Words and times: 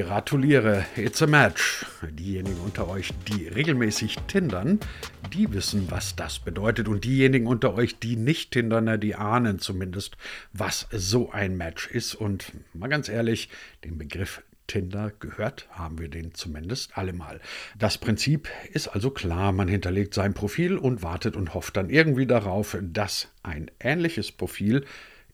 gratuliere, 0.00 0.86
it's 0.96 1.20
a 1.20 1.26
match. 1.26 1.84
Diejenigen 2.02 2.58
unter 2.60 2.88
euch, 2.88 3.10
die 3.28 3.48
regelmäßig 3.48 4.16
tindern, 4.28 4.80
die 5.30 5.52
wissen, 5.52 5.90
was 5.90 6.16
das 6.16 6.38
bedeutet. 6.38 6.88
Und 6.88 7.04
diejenigen 7.04 7.46
unter 7.46 7.74
euch, 7.74 7.98
die 7.98 8.16
nicht 8.16 8.52
tindern, 8.52 8.98
die 8.98 9.14
ahnen 9.14 9.58
zumindest, 9.58 10.16
was 10.54 10.88
so 10.90 11.30
ein 11.32 11.56
Match 11.56 11.86
ist. 11.86 12.14
Und 12.14 12.52
mal 12.72 12.88
ganz 12.88 13.10
ehrlich, 13.10 13.50
den 13.84 13.98
Begriff 13.98 14.42
Tinder 14.66 15.12
gehört 15.20 15.68
haben 15.70 15.98
wir 15.98 16.08
den 16.08 16.32
zumindest 16.32 16.96
allemal. 16.96 17.40
Das 17.76 17.98
Prinzip 17.98 18.48
ist 18.72 18.88
also 18.88 19.10
klar, 19.10 19.52
man 19.52 19.68
hinterlegt 19.68 20.14
sein 20.14 20.32
Profil 20.32 20.78
und 20.78 21.02
wartet 21.02 21.36
und 21.36 21.52
hofft 21.52 21.76
dann 21.76 21.90
irgendwie 21.90 22.26
darauf, 22.26 22.78
dass 22.80 23.28
ein 23.42 23.70
ähnliches 23.80 24.32
Profil 24.32 24.86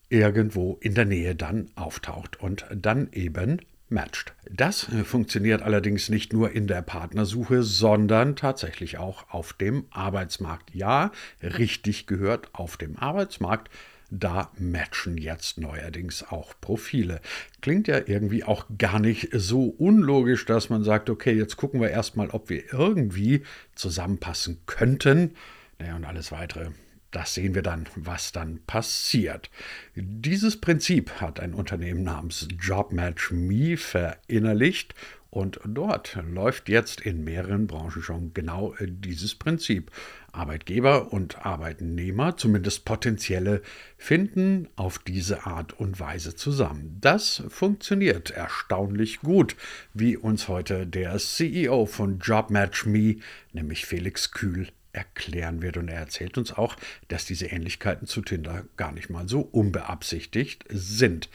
irgendwo 0.08 0.78
in 0.80 0.94
der 0.94 1.04
Nähe 1.04 1.34
dann 1.34 1.70
auftaucht 1.74 2.40
und 2.40 2.66
dann 2.74 3.12
eben 3.12 3.60
matcht. 3.88 4.34
Das 4.50 4.88
äh, 4.88 5.04
funktioniert 5.04 5.62
allerdings 5.62 6.08
nicht 6.08 6.32
nur 6.32 6.52
in 6.52 6.66
der 6.66 6.82
Partnersuche, 6.82 7.62
sondern 7.62 8.36
tatsächlich 8.36 8.98
auch 8.98 9.30
auf 9.30 9.52
dem 9.52 9.86
Arbeitsmarkt. 9.90 10.74
Ja, 10.74 11.12
richtig 11.42 12.06
gehört 12.06 12.48
auf 12.52 12.77
dem 12.77 12.96
Arbeitsmarkt. 12.96 13.70
Da 14.10 14.52
matchen 14.56 15.18
jetzt 15.18 15.58
neuerdings 15.58 16.22
auch 16.22 16.54
Profile. 16.60 17.20
Klingt 17.60 17.88
ja 17.88 18.00
irgendwie 18.06 18.44
auch 18.44 18.66
gar 18.78 19.00
nicht 19.00 19.30
so 19.32 19.64
unlogisch, 19.64 20.44
dass 20.46 20.70
man 20.70 20.84
sagt, 20.84 21.10
okay, 21.10 21.32
jetzt 21.32 21.56
gucken 21.56 21.80
wir 21.80 21.91
erstmal, 21.91 22.30
ob 22.30 22.48
wir 22.48 22.72
irgendwie 22.72 23.42
zusammenpassen 23.74 24.60
könnten. 24.66 25.34
Naja, 25.78 25.96
und 25.96 26.05
alles 26.05 26.30
weitere 26.30 26.70
das 27.16 27.33
sehen 27.33 27.55
wir 27.55 27.62
dann, 27.62 27.87
was 27.97 28.30
dann 28.33 28.61
passiert. 28.66 29.51
Dieses 29.95 30.61
Prinzip 30.61 31.12
hat 31.19 31.41
ein 31.41 31.55
Unternehmen 31.55 32.02
namens 32.02 32.47
JobMatchMe 32.61 33.79
verinnerlicht 33.79 34.95
und 35.30 35.59
dort 35.65 36.19
läuft 36.31 36.69
jetzt 36.69 37.00
in 37.00 37.25
mehreren 37.25 37.67
Branchen 37.67 38.03
schon 38.03 38.34
genau 38.34 38.75
dieses 38.83 39.34
Prinzip. 39.34 39.91
Arbeitgeber 40.33 41.11
und 41.11 41.47
Arbeitnehmer, 41.47 42.36
zumindest 42.36 42.84
potenzielle, 42.84 43.62
finden 43.97 44.69
auf 44.77 44.98
diese 44.98 45.47
Art 45.47 45.73
und 45.73 45.98
Weise 45.98 46.36
zusammen. 46.36 46.98
Das 47.01 47.42
funktioniert 47.48 48.30
erstaunlich 48.30 49.20
gut, 49.20 49.56
wie 49.95 50.19
uns 50.19 50.48
heute 50.48 50.86
der 50.86 51.17
CEO 51.17 51.86
von 51.86 52.19
JobMatchMe, 52.19 53.17
nämlich 53.55 53.86
Felix 53.86 54.33
Kühl, 54.33 54.69
erklären 54.97 55.62
wird. 55.62 55.77
Und 55.77 55.89
er 55.89 56.00
erzählt 56.00 56.39
uns 56.39 56.52
auch, 56.52 56.77
dass 57.08 57.27
diese 57.27 57.47
Ähnlichkeiten 57.47 58.06
zu 58.06 58.22
Tinder 58.22 58.64
gar 58.77 58.92
nicht 58.92 59.11
mal 59.11 59.28
so 59.28 59.41
unbeabsichtigt 59.41 60.64
sind. 60.69 61.28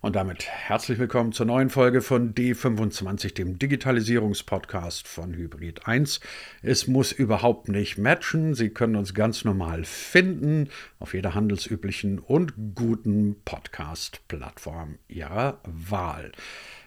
Und 0.00 0.16
damit 0.16 0.44
herzlich 0.48 0.98
willkommen 0.98 1.30
zur 1.30 1.46
neuen 1.46 1.70
Folge 1.70 2.02
von 2.02 2.34
D25, 2.34 3.34
dem 3.34 3.60
Digitalisierungspodcast 3.60 5.06
von 5.06 5.32
Hybrid 5.32 5.86
1. 5.86 6.18
Es 6.60 6.88
muss 6.88 7.12
überhaupt 7.12 7.68
nicht 7.68 7.98
matchen. 7.98 8.54
Sie 8.54 8.70
können 8.70 8.96
uns 8.96 9.14
ganz 9.14 9.44
normal 9.44 9.84
finden 9.84 10.70
auf 10.98 11.14
jeder 11.14 11.36
handelsüblichen 11.36 12.18
und 12.18 12.54
guten 12.74 13.36
Podcast-Plattform 13.44 14.98
Ihrer 15.06 15.60
Wahl. 15.62 16.32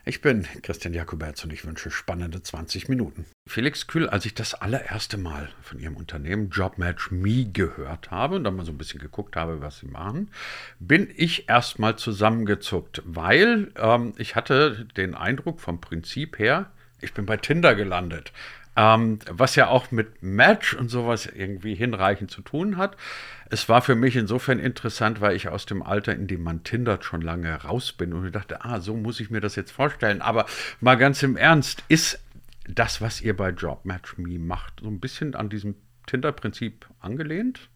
Ich 0.08 0.22
bin 0.22 0.46
Christian 0.62 0.94
Jakoberts 0.94 1.44
und 1.44 1.52
ich 1.52 1.66
wünsche 1.66 1.90
spannende 1.90 2.40
20 2.40 2.90
Minuten. 2.90 3.26
Felix 3.50 3.88
Kühl, 3.88 4.08
als 4.08 4.28
ich 4.28 4.36
das 4.36 4.54
allererste 4.54 5.18
Mal 5.18 5.50
von 5.64 5.80
Ihrem 5.80 5.98
Unternehmen 5.98 6.52
JobMatch 6.52 7.10
Me 7.10 7.46
gehört 7.52 8.12
habe 8.12 8.36
und 8.36 8.44
dann 8.44 8.56
mal 8.56 8.68
so 8.68 8.72
ein 8.72 8.78
bisschen 8.78 9.00
geguckt 9.00 9.36
habe, 9.36 9.62
was 9.62 9.80
Sie 9.80 9.88
machen, 9.88 10.30
bin 10.80 11.12
ich 11.16 11.50
erstmal 11.50 11.96
zusammengezuckt, 11.96 13.02
weil 13.04 13.72
ähm, 13.78 14.14
ich 14.18 14.36
hatte 14.36 14.86
den 14.96 15.16
Eindruck 15.16 15.60
vom 15.60 15.82
Prinzip 15.82 16.38
her, 16.38 16.70
ich 17.02 17.16
bin 17.16 17.26
bei 17.26 17.38
Tinder 17.38 17.74
gelandet. 17.74 18.32
Ähm, 18.78 19.20
was 19.30 19.56
ja 19.56 19.68
auch 19.70 19.92
mit 19.92 20.22
Match 20.22 20.74
und 20.74 20.90
sowas 20.90 21.28
irgendwie 21.28 21.76
hinreichend 21.76 22.30
zu 22.30 22.42
tun 22.42 22.78
hat. 22.78 22.98
Es 23.50 23.70
war 23.70 23.82
für 23.82 23.96
mich 23.96 24.16
insofern 24.16 24.60
interessant, 24.60 25.22
weil 25.22 25.36
ich 25.36 25.48
aus 25.48 25.66
dem 25.66 25.82
Alter, 25.82 26.14
in 26.14 26.28
dem 26.28 26.44
man 26.44 26.64
tindert, 26.64 27.06
schon 27.06 27.22
lange 27.22 27.54
raus 27.64 27.94
bin 27.94 28.14
und 28.14 28.26
ich 28.26 28.32
dachte, 28.34 28.66
ah, 28.66 28.82
so 28.82 28.96
muss 28.96 29.20
ich 29.20 29.30
mir 29.30 29.40
das 29.40 29.56
jetzt 29.56 29.72
vorstellen. 29.72 30.22
Aber 30.22 30.46
mal 30.82 30.96
ganz 30.96 31.24
im 31.24 31.38
Ernst, 31.38 31.84
ist 31.88 32.20
das, 32.68 33.02
was 33.02 33.22
ihr 33.22 33.36
bei 33.38 33.52
JobMatchMe 33.52 34.40
macht, 34.40 34.82
so 34.82 34.88
ein 34.88 35.00
bisschen 35.00 35.36
an 35.36 35.50
diesem 35.50 35.76
Tinder-Prinzip 36.08 36.88
angelehnt? 37.00 37.70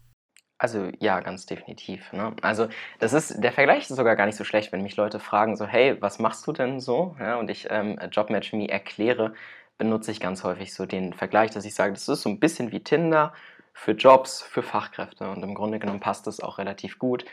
Also 0.58 0.90
ja, 0.98 1.20
ganz 1.20 1.46
definitiv. 1.46 2.12
Ne? 2.12 2.36
Also 2.42 2.68
das 2.98 3.14
ist, 3.14 3.42
der 3.42 3.52
Vergleich 3.52 3.88
ist 3.88 3.96
sogar 3.96 4.14
gar 4.14 4.26
nicht 4.26 4.36
so 4.36 4.44
schlecht, 4.44 4.72
wenn 4.72 4.82
mich 4.82 4.96
Leute 4.96 5.18
fragen, 5.18 5.56
so, 5.56 5.66
hey, 5.66 5.96
was 6.00 6.18
machst 6.18 6.46
du 6.46 6.52
denn 6.52 6.80
so? 6.80 7.16
Ja, 7.18 7.36
und 7.36 7.48
ich 7.48 7.68
ähm, 7.70 7.98
JobMatchMe 8.12 8.68
erkläre, 8.68 9.32
benutze 9.80 10.12
ich 10.12 10.20
ganz 10.20 10.44
häufig 10.44 10.74
so 10.74 10.84
den 10.84 11.14
Vergleich, 11.14 11.52
dass 11.52 11.64
ich 11.64 11.74
sage, 11.74 11.94
das 11.94 12.06
ist 12.06 12.20
so 12.20 12.28
ein 12.28 12.38
bisschen 12.38 12.70
wie 12.70 12.80
Tinder 12.80 13.32
für 13.72 13.92
Jobs, 13.92 14.42
für 14.42 14.62
Fachkräfte. 14.62 15.28
Und 15.30 15.42
im 15.42 15.54
Grunde 15.54 15.78
genommen 15.78 16.00
passt 16.00 16.26
das 16.26 16.40
auch 16.40 16.58
relativ 16.58 16.98
gut. 16.98 17.24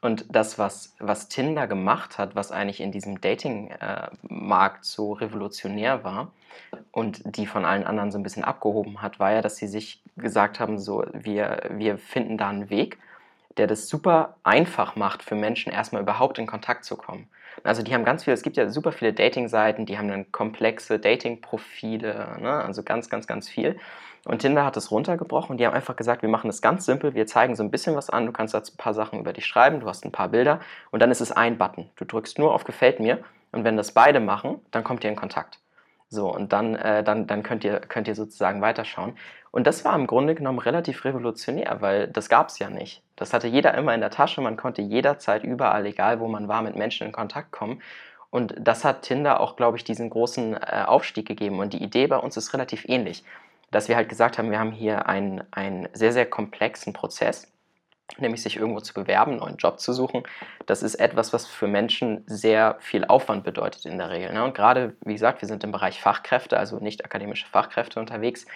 Und 0.00 0.26
das, 0.28 0.58
was, 0.58 0.96
was 0.98 1.28
Tinder 1.28 1.68
gemacht 1.68 2.18
hat, 2.18 2.34
was 2.34 2.50
eigentlich 2.50 2.80
in 2.80 2.90
diesem 2.90 3.20
Dating-Markt 3.20 4.84
so 4.84 5.12
revolutionär 5.12 6.02
war 6.02 6.32
und 6.90 7.36
die 7.36 7.46
von 7.46 7.64
allen 7.64 7.84
anderen 7.84 8.10
so 8.10 8.18
ein 8.18 8.24
bisschen 8.24 8.42
abgehoben 8.42 9.00
hat, 9.00 9.20
war 9.20 9.32
ja, 9.32 9.40
dass 9.40 9.56
sie 9.56 9.68
sich 9.68 10.02
gesagt 10.16 10.58
haben, 10.58 10.80
so, 10.80 11.04
wir, 11.12 11.70
wir 11.70 11.98
finden 11.98 12.36
da 12.36 12.48
einen 12.48 12.68
Weg, 12.68 12.98
der 13.56 13.66
das 13.66 13.88
super 13.88 14.36
einfach 14.42 14.96
macht 14.96 15.22
für 15.22 15.34
Menschen, 15.34 15.72
erstmal 15.72 16.02
überhaupt 16.02 16.38
in 16.38 16.46
Kontakt 16.46 16.84
zu 16.84 16.96
kommen. 16.96 17.28
Also 17.64 17.82
die 17.82 17.94
haben 17.94 18.04
ganz 18.04 18.24
viele, 18.24 18.34
es 18.34 18.42
gibt 18.42 18.56
ja 18.56 18.68
super 18.68 18.92
viele 18.92 19.12
Dating-Seiten, 19.12 19.86
die 19.86 19.98
haben 19.98 20.08
dann 20.08 20.30
komplexe 20.32 20.98
Dating-Profile, 20.98 22.38
ne? 22.40 22.64
also 22.64 22.82
ganz, 22.82 23.08
ganz, 23.08 23.26
ganz 23.26 23.48
viel. 23.48 23.78
Und 24.24 24.38
Tinder 24.38 24.64
hat 24.64 24.76
es 24.76 24.90
runtergebrochen 24.90 25.52
und 25.52 25.58
die 25.58 25.66
haben 25.66 25.74
einfach 25.74 25.96
gesagt, 25.96 26.22
wir 26.22 26.28
machen 26.28 26.48
es 26.48 26.62
ganz 26.62 26.86
simpel, 26.86 27.14
wir 27.14 27.26
zeigen 27.26 27.56
so 27.56 27.62
ein 27.62 27.70
bisschen 27.70 27.96
was 27.96 28.08
an, 28.08 28.26
du 28.26 28.32
kannst 28.32 28.54
jetzt 28.54 28.74
ein 28.74 28.76
paar 28.76 28.94
Sachen 28.94 29.18
über 29.18 29.32
dich 29.32 29.46
schreiben, 29.46 29.80
du 29.80 29.88
hast 29.88 30.04
ein 30.04 30.12
paar 30.12 30.28
Bilder 30.28 30.60
und 30.90 31.00
dann 31.00 31.10
ist 31.10 31.20
es 31.20 31.32
ein 31.32 31.58
Button. 31.58 31.90
Du 31.96 32.04
drückst 32.04 32.38
nur 32.38 32.54
auf 32.54 32.64
Gefällt 32.64 33.00
mir 33.00 33.18
und 33.50 33.64
wenn 33.64 33.76
das 33.76 33.92
beide 33.92 34.20
machen, 34.20 34.60
dann 34.70 34.84
kommt 34.84 35.02
ihr 35.02 35.10
in 35.10 35.16
Kontakt. 35.16 35.58
So, 36.12 36.30
und 36.30 36.52
dann, 36.52 36.74
äh, 36.74 37.02
dann, 37.02 37.26
dann 37.26 37.42
könnt, 37.42 37.64
ihr, 37.64 37.80
könnt 37.80 38.06
ihr 38.06 38.14
sozusagen 38.14 38.60
weiterschauen. 38.60 39.14
Und 39.50 39.66
das 39.66 39.82
war 39.86 39.94
im 39.94 40.06
Grunde 40.06 40.34
genommen 40.34 40.58
relativ 40.58 41.06
revolutionär, 41.06 41.78
weil 41.80 42.06
das 42.06 42.28
gab 42.28 42.48
es 42.48 42.58
ja 42.58 42.68
nicht. 42.68 43.02
Das 43.16 43.32
hatte 43.32 43.48
jeder 43.48 43.72
immer 43.72 43.94
in 43.94 44.02
der 44.02 44.10
Tasche, 44.10 44.42
man 44.42 44.58
konnte 44.58 44.82
jederzeit 44.82 45.42
überall, 45.42 45.86
egal 45.86 46.20
wo 46.20 46.28
man 46.28 46.48
war, 46.48 46.60
mit 46.60 46.76
Menschen 46.76 47.06
in 47.06 47.14
Kontakt 47.14 47.50
kommen. 47.50 47.80
Und 48.28 48.54
das 48.58 48.84
hat 48.84 49.00
Tinder 49.02 49.40
auch, 49.40 49.56
glaube 49.56 49.78
ich, 49.78 49.84
diesen 49.84 50.10
großen 50.10 50.52
äh, 50.54 50.84
Aufstieg 50.86 51.26
gegeben. 51.26 51.60
Und 51.60 51.72
die 51.72 51.82
Idee 51.82 52.06
bei 52.08 52.18
uns 52.18 52.36
ist 52.36 52.52
relativ 52.52 52.84
ähnlich, 52.86 53.24
dass 53.70 53.88
wir 53.88 53.96
halt 53.96 54.10
gesagt 54.10 54.36
haben, 54.36 54.50
wir 54.50 54.58
haben 54.58 54.72
hier 54.72 55.06
einen, 55.06 55.42
einen 55.50 55.88
sehr, 55.94 56.12
sehr 56.12 56.26
komplexen 56.26 56.92
Prozess 56.92 57.50
nämlich 58.18 58.42
sich 58.42 58.56
irgendwo 58.56 58.80
zu 58.80 58.94
bewerben, 58.94 59.32
einen 59.32 59.40
neuen 59.40 59.56
Job 59.56 59.80
zu 59.80 59.92
suchen, 59.92 60.22
das 60.66 60.82
ist 60.82 60.96
etwas, 60.96 61.32
was 61.32 61.46
für 61.46 61.66
Menschen 61.66 62.24
sehr 62.26 62.76
viel 62.80 63.04
Aufwand 63.04 63.44
bedeutet 63.44 63.86
in 63.86 63.98
der 63.98 64.10
Regel. 64.10 64.32
Ne? 64.32 64.44
Und 64.44 64.54
gerade, 64.54 64.94
wie 65.04 65.14
gesagt, 65.14 65.42
wir 65.42 65.48
sind 65.48 65.64
im 65.64 65.72
Bereich 65.72 66.00
Fachkräfte, 66.00 66.58
also 66.58 66.78
nicht 66.78 67.04
akademische 67.04 67.46
Fachkräfte 67.46 68.00
unterwegs 68.00 68.46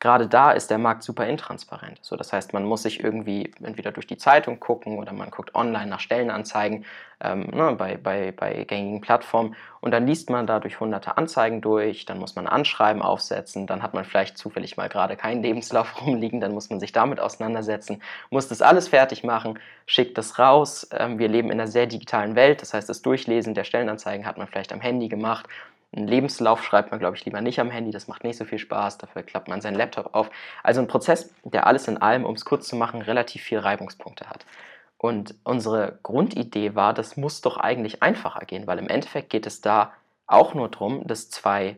gerade 0.00 0.28
da 0.28 0.52
ist 0.52 0.70
der 0.70 0.78
Markt 0.78 1.02
super 1.02 1.26
intransparent. 1.26 1.98
So, 2.02 2.16
das 2.16 2.32
heißt, 2.32 2.52
man 2.52 2.64
muss 2.64 2.82
sich 2.82 3.02
irgendwie 3.02 3.52
entweder 3.62 3.90
durch 3.90 4.06
die 4.06 4.18
Zeitung 4.18 4.60
gucken 4.60 4.98
oder 4.98 5.12
man 5.12 5.30
guckt 5.30 5.54
online 5.54 5.86
nach 5.86 6.00
Stellenanzeigen 6.00 6.84
ähm, 7.20 7.48
ne, 7.52 7.74
bei, 7.76 7.96
bei, 7.96 8.32
bei 8.32 8.64
gängigen 8.64 9.00
Plattformen 9.00 9.56
und 9.80 9.92
dann 9.92 10.06
liest 10.06 10.30
man 10.30 10.46
dadurch 10.46 10.80
hunderte 10.80 11.16
Anzeigen 11.16 11.60
durch, 11.60 12.04
dann 12.04 12.18
muss 12.18 12.36
man 12.36 12.46
Anschreiben 12.46 13.02
aufsetzen, 13.02 13.66
dann 13.66 13.82
hat 13.82 13.94
man 13.94 14.04
vielleicht 14.04 14.36
zufällig 14.36 14.76
mal 14.76 14.88
gerade 14.88 15.16
keinen 15.16 15.42
Lebenslauf 15.42 16.00
rumliegen, 16.06 16.40
dann 16.40 16.52
muss 16.52 16.70
man 16.70 16.80
sich 16.80 16.92
damit 16.92 17.20
auseinandersetzen, 17.20 18.02
muss 18.30 18.48
das 18.48 18.62
alles 18.62 18.88
fertig 18.88 19.24
machen, 19.24 19.58
schickt 19.86 20.18
das 20.18 20.38
raus. 20.38 20.88
Ähm, 20.92 21.18
wir 21.18 21.28
leben 21.28 21.50
in 21.50 21.60
einer 21.60 21.68
sehr 21.68 21.86
digitalen 21.86 22.34
Welt, 22.34 22.62
das 22.62 22.74
heißt, 22.74 22.88
das 22.88 23.02
Durchlesen 23.02 23.54
der 23.54 23.64
Stellenanzeigen 23.64 24.26
hat 24.26 24.36
man 24.36 24.46
vielleicht 24.46 24.72
am 24.72 24.80
Handy 24.80 25.08
gemacht 25.08 25.46
einen 25.96 26.08
Lebenslauf 26.08 26.62
schreibt 26.62 26.90
man, 26.90 27.00
glaube 27.00 27.16
ich, 27.16 27.24
lieber 27.24 27.40
nicht 27.40 27.60
am 27.60 27.70
Handy, 27.70 27.90
das 27.90 28.08
macht 28.08 28.24
nicht 28.24 28.36
so 28.36 28.44
viel 28.44 28.58
Spaß, 28.58 28.98
dafür 28.98 29.22
klappt 29.22 29.48
man 29.48 29.60
seinen 29.60 29.76
Laptop 29.76 30.14
auf. 30.14 30.30
Also 30.62 30.80
ein 30.80 30.88
Prozess, 30.88 31.32
der 31.44 31.66
alles 31.66 31.88
in 31.88 31.98
allem, 31.98 32.24
um 32.24 32.34
es 32.34 32.44
kurz 32.44 32.66
zu 32.68 32.76
machen, 32.76 33.02
relativ 33.02 33.42
viel 33.42 33.58
Reibungspunkte 33.58 34.28
hat. 34.28 34.44
Und 34.98 35.34
unsere 35.44 35.98
Grundidee 36.02 36.74
war, 36.74 36.94
das 36.94 37.16
muss 37.16 37.40
doch 37.40 37.58
eigentlich 37.58 38.02
einfacher 38.02 38.44
gehen, 38.46 38.66
weil 38.66 38.78
im 38.78 38.88
Endeffekt 38.88 39.30
geht 39.30 39.46
es 39.46 39.60
da 39.60 39.92
auch 40.26 40.54
nur 40.54 40.70
darum, 40.70 41.06
dass 41.06 41.28
zwei 41.28 41.76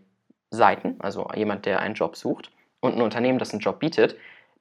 Seiten, 0.50 0.96
also 1.00 1.28
jemand, 1.34 1.66
der 1.66 1.80
einen 1.80 1.94
Job 1.94 2.16
sucht 2.16 2.50
und 2.80 2.94
ein 2.94 3.02
Unternehmen, 3.02 3.38
das 3.38 3.52
einen 3.52 3.60
Job 3.60 3.80
bietet, 3.80 4.16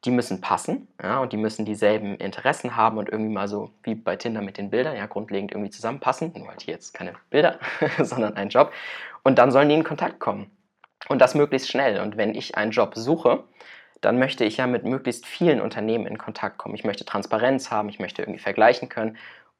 die 0.05 0.11
müssen 0.11 0.41
passen 0.41 0.87
ja, 1.01 1.19
und 1.19 1.33
die 1.33 1.37
müssen 1.37 1.65
dieselben 1.65 2.15
Interessen 2.17 2.75
haben 2.75 2.97
und 2.97 3.09
irgendwie 3.09 3.33
mal 3.33 3.47
so 3.47 3.71
wie 3.83 3.95
bei 3.95 4.15
Tinder 4.15 4.41
mit 4.41 4.57
den 4.57 4.69
Bildern, 4.69 4.95
ja, 4.95 5.05
grundlegend 5.07 5.51
irgendwie 5.51 5.71
zusammenpassen. 5.71 6.31
Nur 6.35 6.47
halt 6.47 6.61
hier 6.61 6.75
jetzt 6.75 6.93
keine 6.93 7.13
Bilder, 7.29 7.59
sondern 7.99 8.35
ein 8.35 8.49
Job. 8.49 8.71
Und 9.23 9.39
dann 9.39 9.51
sollen 9.51 9.69
die 9.69 9.75
in 9.75 9.83
Kontakt 9.83 10.19
kommen. 10.19 10.51
Und 11.07 11.19
das 11.19 11.35
möglichst 11.35 11.69
schnell. 11.69 11.99
Und 11.99 12.17
wenn 12.17 12.35
ich 12.35 12.55
einen 12.55 12.71
Job 12.71 12.93
suche, 12.95 13.43
dann 14.01 14.19
möchte 14.19 14.45
ich 14.45 14.57
ja 14.57 14.67
mit 14.67 14.83
möglichst 14.83 15.25
vielen 15.25 15.61
Unternehmen 15.61 16.05
in 16.05 16.17
Kontakt 16.17 16.57
kommen. 16.57 16.75
Ich 16.75 16.83
möchte 16.83 17.05
Transparenz 17.05 17.71
haben, 17.71 17.89
ich 17.89 17.99
möchte 17.99 18.21
irgendwie 18.21 18.39
vergleichen 18.39 18.89
können. 18.89 19.17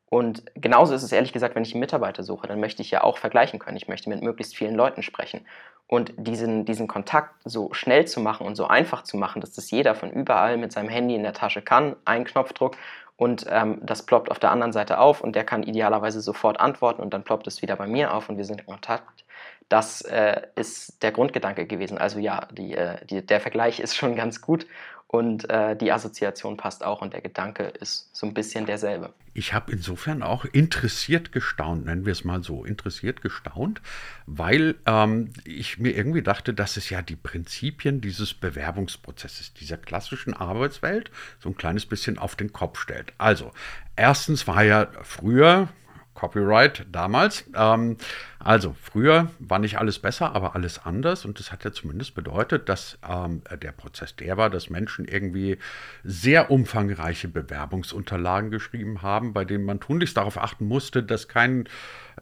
Und 0.08 0.44
genauso 0.56 0.94
ist 0.94 1.04
es 1.04 1.12
ehrlich 1.12 1.34
gesagt, 1.34 1.56
wenn 1.56 1.64
ich 1.64 1.74
einen 1.74 1.80
Mitarbeiter 1.80 2.24
suche, 2.24 2.48
dann 2.48 2.60
möchte 2.60 2.82
ich 2.82 2.92
ja 2.92 3.04
auch 3.04 3.18
vergleichen 3.18 3.60
können. 3.60 3.78
Ich 3.78 3.88
möchte 3.88 4.10
mit 4.10 4.22
möglichst 4.22 4.56
vielen 4.56 4.76
Leuten 4.76 5.02
sprechen. 5.02 5.46
Und 5.88 6.14
diesen, 6.18 6.66
diesen 6.66 6.88
Kontakt 6.88 7.36
so 7.46 7.72
schnell 7.74 8.06
zu 8.06 8.20
machen 8.20 8.48
und 8.48 8.56
so 8.56 8.66
einfach 8.68 9.04
zu 9.04 9.18
machen, 9.18 9.40
dass 9.40 9.52
das 9.52 9.70
jeder 9.70 9.94
von 9.94 10.10
überall 10.10 10.58
mit 10.58 10.72
seinem 10.72 10.90
Handy 10.90 11.14
in 11.16 11.24
der 11.24 11.34
Tasche 11.34 11.62
kann, 11.62 11.96
ein 12.06 12.26
Knopfdruck 12.26 12.76
und 13.18 13.46
ähm, 13.50 13.80
das 13.84 14.04
ploppt 14.04 14.32
auf 14.32 14.40
der 14.40 14.52
anderen 14.52 14.74
Seite 14.74 15.00
auf 15.00 15.22
und 15.22 15.36
der 15.36 15.44
kann 15.44 15.64
idealerweise 15.64 16.22
sofort 16.22 16.60
antworten 16.60 17.02
und 17.02 17.14
dann 17.14 17.24
ploppt 17.24 17.48
es 17.48 17.62
wieder 17.62 17.76
bei 17.76 17.88
mir 17.88 18.14
auf 18.14 18.30
und 18.30 18.38
wir 18.38 18.46
sind 18.46 18.62
in 18.62 18.68
Kontakt. 18.68 19.25
Das 19.70 20.02
äh, 20.02 20.42
ist 20.56 21.02
der 21.02 21.12
Grundgedanke 21.12 21.66
gewesen. 21.66 21.98
Also 21.98 22.20
ja, 22.20 22.48
die, 22.52 22.76
äh, 22.76 23.04
die, 23.06 23.26
der 23.26 23.42
Vergleich 23.42 23.80
ist 23.80 23.96
schon 23.96 24.16
ganz 24.16 24.42
gut 24.42 24.68
und 25.08 25.50
äh, 25.50 25.76
die 25.76 25.92
Assoziation 25.92 26.58
passt 26.58 26.84
auch 26.84 27.02
und 27.02 27.14
der 27.14 27.22
Gedanke 27.22 27.64
ist 27.64 28.16
so 28.16 28.26
ein 28.28 28.34
bisschen 28.34 28.66
derselbe. 28.66 29.14
Ich 29.34 29.54
habe 29.54 29.72
insofern 29.72 30.24
auch 30.24 30.46
interessiert 30.46 31.32
gestaunt, 31.32 31.86
nennen 31.86 32.06
wir 32.06 32.12
es 32.12 32.24
mal 32.24 32.44
so, 32.44 32.64
interessiert 32.64 33.22
gestaunt, 33.22 33.82
weil 34.26 34.76
ähm, 34.86 35.32
ich 35.44 35.78
mir 35.78 35.96
irgendwie 35.96 36.22
dachte, 36.22 36.54
dass 36.54 36.78
es 36.78 36.90
ja 36.90 37.02
die 37.02 37.16
Prinzipien 37.16 38.02
dieses 38.02 38.34
Bewerbungsprozesses, 38.34 39.54
dieser 39.54 39.78
klassischen 39.78 40.34
Arbeitswelt 40.34 41.12
so 41.40 41.50
ein 41.50 41.58
kleines 41.58 41.86
bisschen 41.86 42.18
auf 42.18 42.36
den 42.36 42.54
Kopf 42.54 42.80
stellt. 42.80 43.14
Also, 43.18 43.52
erstens 43.96 44.48
war 44.48 44.64
ja 44.64 44.88
früher, 45.04 45.70
Copyright 46.16 46.88
damals. 46.92 47.46
Ähm, 47.56 47.98
also 48.40 48.76
früher 48.82 49.30
war 49.40 49.60
nicht 49.60 49.78
alles 49.78 50.00
besser, 50.00 50.34
aber 50.36 50.56
alles 50.56 50.84
anders 50.86 51.26
und 51.26 51.40
das 51.40 51.52
hat 51.52 51.64
ja 51.64 51.72
zumindest 51.72 52.16
bedeutet, 52.16 52.70
dass 52.70 52.98
ähm, 53.08 53.42
der 53.62 53.72
Prozess 53.72 54.16
der 54.16 54.38
war, 54.38 54.50
dass 54.50 54.70
Menschen 54.70 55.06
irgendwie 55.06 55.58
sehr 56.04 56.50
umfangreiche 56.50 57.28
Bewerbungsunterlagen 57.28 58.52
geschrieben 58.52 59.02
haben, 59.02 59.34
bei 59.34 59.46
denen 59.46 59.66
man 59.66 59.80
tunlichst 59.80 60.18
darauf 60.18 60.38
achten 60.38 60.68
musste, 60.68 61.04
dass 61.04 61.28
kein 61.28 61.68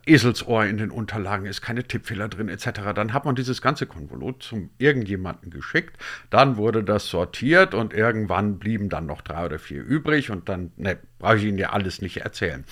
Eselsohr 0.05 0.65
in 0.65 0.77
den 0.77 0.91
Unterlagen 0.91 1.45
ist, 1.45 1.61
keine 1.61 1.83
Tippfehler 1.83 2.27
drin 2.27 2.49
etc. 2.49 2.93
Dann 2.95 3.13
hat 3.13 3.25
man 3.25 3.35
dieses 3.35 3.61
ganze 3.61 3.85
Konvolut 3.85 4.43
zum 4.43 4.71
irgendjemanden 4.77 5.51
geschickt, 5.51 5.97
dann 6.29 6.57
wurde 6.57 6.83
das 6.83 7.07
sortiert 7.07 7.73
und 7.73 7.93
irgendwann 7.93 8.59
blieben 8.59 8.89
dann 8.89 9.05
noch 9.05 9.21
drei 9.21 9.45
oder 9.45 9.59
vier 9.59 9.83
übrig 9.83 10.31
und 10.31 10.49
dann, 10.49 10.71
ne, 10.77 10.97
brauche 11.19 11.37
ich 11.37 11.43
Ihnen 11.43 11.57
ja 11.57 11.71
alles 11.71 12.01
nicht 12.01 12.17
erzählen. 12.17 12.65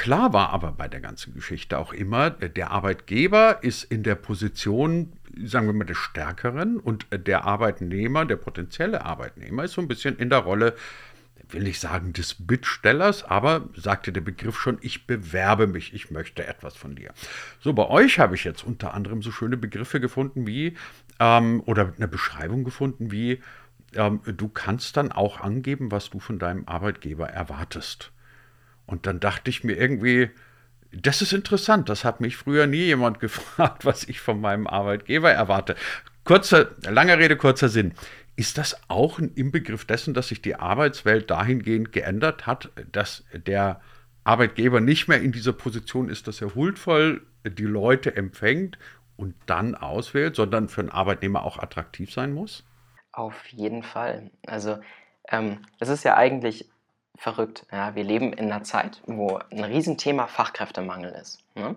Klar 0.00 0.32
war 0.32 0.48
aber 0.48 0.72
bei 0.72 0.88
der 0.88 1.00
ganzen 1.00 1.34
Geschichte 1.34 1.76
auch 1.76 1.92
immer, 1.92 2.30
der 2.30 2.70
Arbeitgeber 2.70 3.62
ist 3.62 3.84
in 3.84 4.02
der 4.02 4.14
Position, 4.14 5.12
sagen 5.44 5.66
wir 5.66 5.74
mal, 5.74 5.84
des 5.84 5.98
Stärkeren 5.98 6.80
und 6.80 7.06
der 7.12 7.44
Arbeitnehmer, 7.44 8.24
der 8.24 8.36
potenzielle 8.36 9.04
Arbeitnehmer, 9.04 9.64
ist 9.64 9.74
so 9.74 9.82
ein 9.82 9.88
bisschen 9.88 10.16
in 10.16 10.30
der 10.30 10.38
Rolle, 10.38 10.74
will 11.50 11.68
ich 11.68 11.80
sagen, 11.80 12.14
des 12.14 12.34
Bittstellers, 12.34 13.24
aber 13.24 13.68
sagte 13.76 14.10
der 14.10 14.22
Begriff 14.22 14.58
schon, 14.58 14.78
ich 14.80 15.06
bewerbe 15.06 15.66
mich, 15.66 15.92
ich 15.92 16.10
möchte 16.10 16.46
etwas 16.46 16.78
von 16.78 16.96
dir. 16.96 17.12
So, 17.60 17.74
bei 17.74 17.86
euch 17.86 18.18
habe 18.18 18.34
ich 18.36 18.44
jetzt 18.44 18.64
unter 18.64 18.94
anderem 18.94 19.20
so 19.20 19.30
schöne 19.30 19.58
Begriffe 19.58 20.00
gefunden 20.00 20.46
wie, 20.46 20.78
ähm, 21.18 21.62
oder 21.66 21.92
eine 21.94 22.08
Beschreibung 22.08 22.64
gefunden 22.64 23.12
wie, 23.12 23.42
ähm, 23.94 24.22
du 24.24 24.48
kannst 24.48 24.96
dann 24.96 25.12
auch 25.12 25.40
angeben, 25.40 25.92
was 25.92 26.08
du 26.08 26.20
von 26.20 26.38
deinem 26.38 26.66
Arbeitgeber 26.66 27.28
erwartest. 27.28 28.12
Und 28.90 29.06
dann 29.06 29.20
dachte 29.20 29.50
ich 29.50 29.62
mir 29.62 29.74
irgendwie, 29.74 30.30
das 30.92 31.22
ist 31.22 31.32
interessant, 31.32 31.88
das 31.88 32.04
hat 32.04 32.20
mich 32.20 32.36
früher 32.36 32.66
nie 32.66 32.84
jemand 32.84 33.20
gefragt, 33.20 33.84
was 33.84 34.04
ich 34.04 34.20
von 34.20 34.40
meinem 34.40 34.66
Arbeitgeber 34.66 35.30
erwarte. 35.30 35.76
Kurze, 36.24 36.74
lange 36.82 37.16
Rede, 37.16 37.36
kurzer 37.36 37.68
Sinn. 37.68 37.94
Ist 38.34 38.58
das 38.58 38.80
auch 38.88 39.18
ein 39.18 39.32
Inbegriff 39.34 39.84
dessen, 39.84 40.12
dass 40.12 40.28
sich 40.28 40.42
die 40.42 40.56
Arbeitswelt 40.56 41.30
dahingehend 41.30 41.92
geändert 41.92 42.46
hat, 42.46 42.70
dass 42.90 43.24
der 43.32 43.80
Arbeitgeber 44.24 44.80
nicht 44.80 45.08
mehr 45.08 45.20
in 45.20 45.32
dieser 45.32 45.52
Position 45.52 46.08
ist, 46.08 46.26
dass 46.26 46.40
er 46.40 46.54
huldvoll 46.54 47.24
die 47.44 47.64
Leute 47.64 48.16
empfängt 48.16 48.78
und 49.16 49.34
dann 49.46 49.74
auswählt, 49.74 50.34
sondern 50.34 50.68
für 50.68 50.80
einen 50.80 50.90
Arbeitnehmer 50.90 51.44
auch 51.44 51.58
attraktiv 51.58 52.12
sein 52.12 52.32
muss? 52.32 52.64
Auf 53.12 53.46
jeden 53.48 53.82
Fall. 53.82 54.30
Also 54.46 54.78
ähm, 55.28 55.58
es 55.78 55.88
ist 55.88 56.04
ja 56.04 56.16
eigentlich 56.16 56.68
verrückt. 57.20 57.66
Ja, 57.70 57.94
wir 57.94 58.02
leben 58.02 58.32
in 58.32 58.50
einer 58.50 58.64
Zeit, 58.64 59.02
wo 59.06 59.38
ein 59.50 59.62
Riesenthema 59.62 60.26
Fachkräftemangel 60.26 61.12
ist. 61.12 61.38
Ne? 61.54 61.76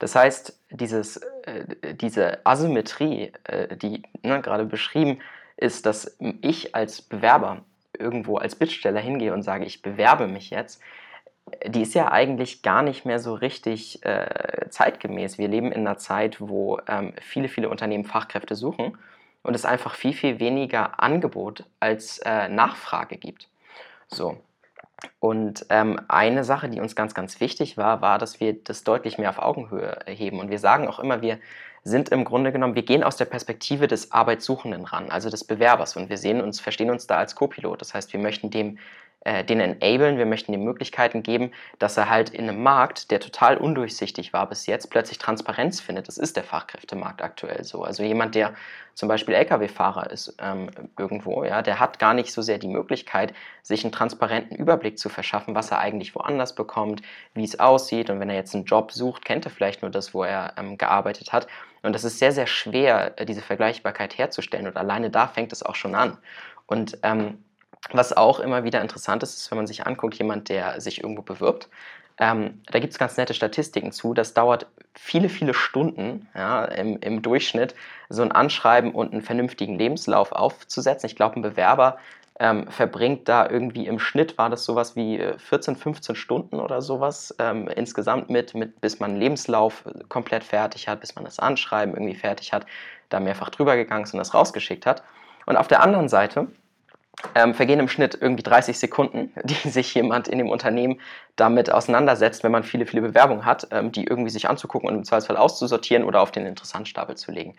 Das 0.00 0.16
heißt, 0.16 0.58
dieses, 0.70 1.18
äh, 1.44 1.94
diese 1.94 2.44
Asymmetrie, 2.44 3.32
äh, 3.44 3.76
die 3.76 4.02
ne, 4.24 4.42
gerade 4.42 4.64
beschrieben 4.64 5.20
ist, 5.56 5.86
dass 5.86 6.16
ich 6.40 6.74
als 6.74 7.00
Bewerber 7.00 7.62
irgendwo 7.96 8.38
als 8.38 8.56
Bittsteller 8.56 8.98
hingehe 8.98 9.32
und 9.32 9.42
sage, 9.42 9.64
ich 9.64 9.82
bewerbe 9.82 10.26
mich 10.26 10.50
jetzt, 10.50 10.80
die 11.64 11.82
ist 11.82 11.94
ja 11.94 12.10
eigentlich 12.10 12.62
gar 12.62 12.82
nicht 12.82 13.04
mehr 13.04 13.20
so 13.20 13.34
richtig 13.34 14.04
äh, 14.04 14.68
zeitgemäß. 14.68 15.38
Wir 15.38 15.46
leben 15.46 15.70
in 15.70 15.86
einer 15.86 15.98
Zeit, 15.98 16.40
wo 16.40 16.80
ähm, 16.88 17.12
viele, 17.20 17.48
viele 17.48 17.68
Unternehmen 17.68 18.04
Fachkräfte 18.04 18.56
suchen 18.56 18.98
und 19.44 19.54
es 19.54 19.64
einfach 19.64 19.94
viel, 19.94 20.12
viel 20.12 20.40
weniger 20.40 21.00
Angebot 21.00 21.66
als 21.78 22.18
äh, 22.18 22.48
Nachfrage 22.48 23.16
gibt. 23.16 23.48
So, 24.08 24.38
und 25.20 25.66
ähm, 25.68 26.00
eine 26.08 26.44
Sache, 26.44 26.68
die 26.68 26.80
uns 26.80 26.94
ganz, 26.94 27.14
ganz 27.14 27.40
wichtig 27.40 27.76
war, 27.76 28.00
war, 28.00 28.18
dass 28.18 28.40
wir 28.40 28.54
das 28.54 28.84
deutlich 28.84 29.18
mehr 29.18 29.30
auf 29.30 29.38
Augenhöhe 29.38 30.00
heben. 30.06 30.40
Und 30.40 30.50
wir 30.50 30.58
sagen 30.58 30.88
auch 30.88 30.98
immer, 30.98 31.22
wir 31.22 31.38
sind 31.84 32.10
im 32.10 32.24
Grunde 32.24 32.52
genommen, 32.52 32.74
wir 32.74 32.84
gehen 32.84 33.02
aus 33.02 33.16
der 33.16 33.24
Perspektive 33.24 33.88
des 33.88 34.12
Arbeitssuchenden 34.12 34.84
ran, 34.84 35.10
also 35.10 35.30
des 35.30 35.44
Bewerbers. 35.44 35.96
Und 35.96 36.08
wir 36.08 36.18
sehen 36.18 36.40
uns, 36.40 36.60
verstehen 36.60 36.90
uns 36.90 37.06
da 37.06 37.18
als 37.18 37.34
Co-Pilot. 37.34 37.80
Das 37.80 37.94
heißt, 37.94 38.12
wir 38.12 38.20
möchten 38.20 38.50
dem 38.50 38.78
äh, 39.24 39.44
den 39.44 39.60
enablen, 39.60 40.18
wir 40.18 40.26
möchten 40.26 40.52
ihm 40.52 40.64
Möglichkeiten 40.64 41.22
geben, 41.22 41.52
dass 41.78 41.96
er 41.96 42.10
halt 42.10 42.30
in 42.30 42.48
einem 42.48 42.62
Markt, 42.62 43.10
der 43.10 43.20
total 43.20 43.56
undurchsichtig 43.56 44.32
war 44.32 44.48
bis 44.48 44.66
jetzt, 44.66 44.90
plötzlich 44.90 45.18
Transparenz 45.18 45.80
findet. 45.80 46.08
Das 46.08 46.18
ist 46.18 46.36
der 46.36 46.44
Fachkräftemarkt 46.44 47.22
aktuell 47.22 47.62
so. 47.62 47.84
Also 47.84 48.02
jemand, 48.02 48.34
der 48.34 48.52
zum 48.94 49.08
Beispiel 49.08 49.34
Lkw-Fahrer 49.34 50.10
ist 50.10 50.34
ähm, 50.40 50.70
irgendwo, 50.98 51.44
ja, 51.44 51.62
der 51.62 51.78
hat 51.78 51.98
gar 51.98 52.14
nicht 52.14 52.32
so 52.32 52.42
sehr 52.42 52.58
die 52.58 52.68
Möglichkeit, 52.68 53.32
sich 53.62 53.84
einen 53.84 53.92
transparenten 53.92 54.56
Überblick 54.56 54.98
zu 54.98 55.08
verschaffen, 55.08 55.54
was 55.54 55.70
er 55.70 55.78
eigentlich 55.78 56.14
woanders 56.14 56.54
bekommt, 56.54 57.02
wie 57.34 57.44
es 57.44 57.60
aussieht. 57.60 58.10
Und 58.10 58.20
wenn 58.20 58.28
er 58.28 58.36
jetzt 58.36 58.54
einen 58.54 58.64
Job 58.64 58.92
sucht, 58.92 59.24
kennt 59.24 59.46
er 59.46 59.50
vielleicht 59.50 59.82
nur 59.82 59.90
das, 59.90 60.14
wo 60.14 60.24
er 60.24 60.54
ähm, 60.58 60.76
gearbeitet 60.78 61.32
hat. 61.32 61.46
Und 61.82 61.94
das 61.94 62.04
ist 62.04 62.18
sehr, 62.18 62.32
sehr 62.32 62.46
schwer, 62.46 63.12
äh, 63.16 63.24
diese 63.24 63.40
Vergleichbarkeit 63.40 64.18
herzustellen. 64.18 64.66
Und 64.66 64.76
alleine 64.76 65.10
da 65.10 65.28
fängt 65.28 65.52
es 65.52 65.62
auch 65.62 65.76
schon 65.76 65.94
an. 65.94 66.18
Und 66.66 66.98
ähm, 67.02 67.38
was 67.90 68.16
auch 68.16 68.40
immer 68.40 68.64
wieder 68.64 68.80
interessant 68.80 69.22
ist, 69.22 69.34
ist, 69.36 69.50
wenn 69.50 69.58
man 69.58 69.66
sich 69.66 69.86
anguckt, 69.86 70.14
jemand, 70.14 70.48
der 70.48 70.80
sich 70.80 71.02
irgendwo 71.02 71.22
bewirbt, 71.22 71.68
ähm, 72.18 72.62
da 72.70 72.78
gibt 72.78 72.92
es 72.92 72.98
ganz 72.98 73.16
nette 73.16 73.34
Statistiken 73.34 73.90
zu. 73.90 74.14
Das 74.14 74.34
dauert 74.34 74.66
viele, 74.94 75.28
viele 75.28 75.54
Stunden 75.54 76.28
ja, 76.34 76.64
im, 76.66 76.98
im, 77.00 77.22
Durchschnitt, 77.22 77.74
so 78.10 78.22
ein 78.22 78.32
Anschreiben 78.32 78.92
und 78.92 79.12
einen 79.12 79.22
vernünftigen 79.22 79.76
Lebenslauf 79.76 80.32
aufzusetzen. 80.32 81.06
Ich 81.06 81.16
glaube, 81.16 81.36
ein 81.36 81.42
Bewerber 81.42 81.98
ähm, 82.38 82.66
verbringt 82.68 83.28
da 83.28 83.48
irgendwie 83.48 83.86
im 83.86 83.98
Schnitt, 83.98 84.36
war 84.38 84.50
das 84.50 84.64
sowas 84.64 84.94
wie 84.96 85.20
14, 85.36 85.74
äh, 85.74 85.76
15 85.76 86.14
Stunden 86.14 86.60
oder 86.60 86.82
sowas 86.82 87.34
ähm, 87.38 87.68
insgesamt 87.68 88.30
mit, 88.30 88.54
mit, 88.54 88.80
bis 88.80 89.00
man 89.00 89.12
einen 89.12 89.20
Lebenslauf 89.20 89.84
komplett 90.08 90.44
fertig 90.44 90.88
hat, 90.88 91.00
bis 91.00 91.14
man 91.14 91.24
das 91.24 91.38
Anschreiben 91.38 91.94
irgendwie 91.94 92.14
fertig 92.14 92.52
hat, 92.52 92.66
da 93.08 93.20
mehrfach 93.20 93.50
drüber 93.50 93.76
gegangen 93.76 94.04
ist 94.04 94.12
und 94.12 94.18
das 94.18 94.34
rausgeschickt 94.34 94.86
hat. 94.86 95.02
Und 95.46 95.56
auf 95.56 95.68
der 95.68 95.82
anderen 95.82 96.08
Seite 96.08 96.48
ähm, 97.34 97.54
vergehen 97.54 97.80
im 97.80 97.88
Schnitt 97.88 98.18
irgendwie 98.20 98.42
30 98.42 98.78
Sekunden, 98.78 99.32
die 99.44 99.68
sich 99.68 99.94
jemand 99.94 100.28
in 100.28 100.38
dem 100.38 100.50
Unternehmen 100.50 101.00
damit 101.36 101.72
auseinandersetzt, 101.72 102.44
wenn 102.44 102.52
man 102.52 102.62
viele, 102.62 102.86
viele 102.86 103.02
Bewerbungen 103.02 103.44
hat, 103.44 103.68
ähm, 103.70 103.92
die 103.92 104.04
irgendwie 104.04 104.30
sich 104.30 104.48
anzugucken 104.48 104.88
und 104.88 104.96
im 104.96 105.04
Zweifelsfall 105.04 105.36
auszusortieren 105.36 106.04
oder 106.04 106.20
auf 106.20 106.30
den 106.30 106.46
Interessantstapel 106.46 107.16
zu 107.16 107.32
legen. 107.32 107.54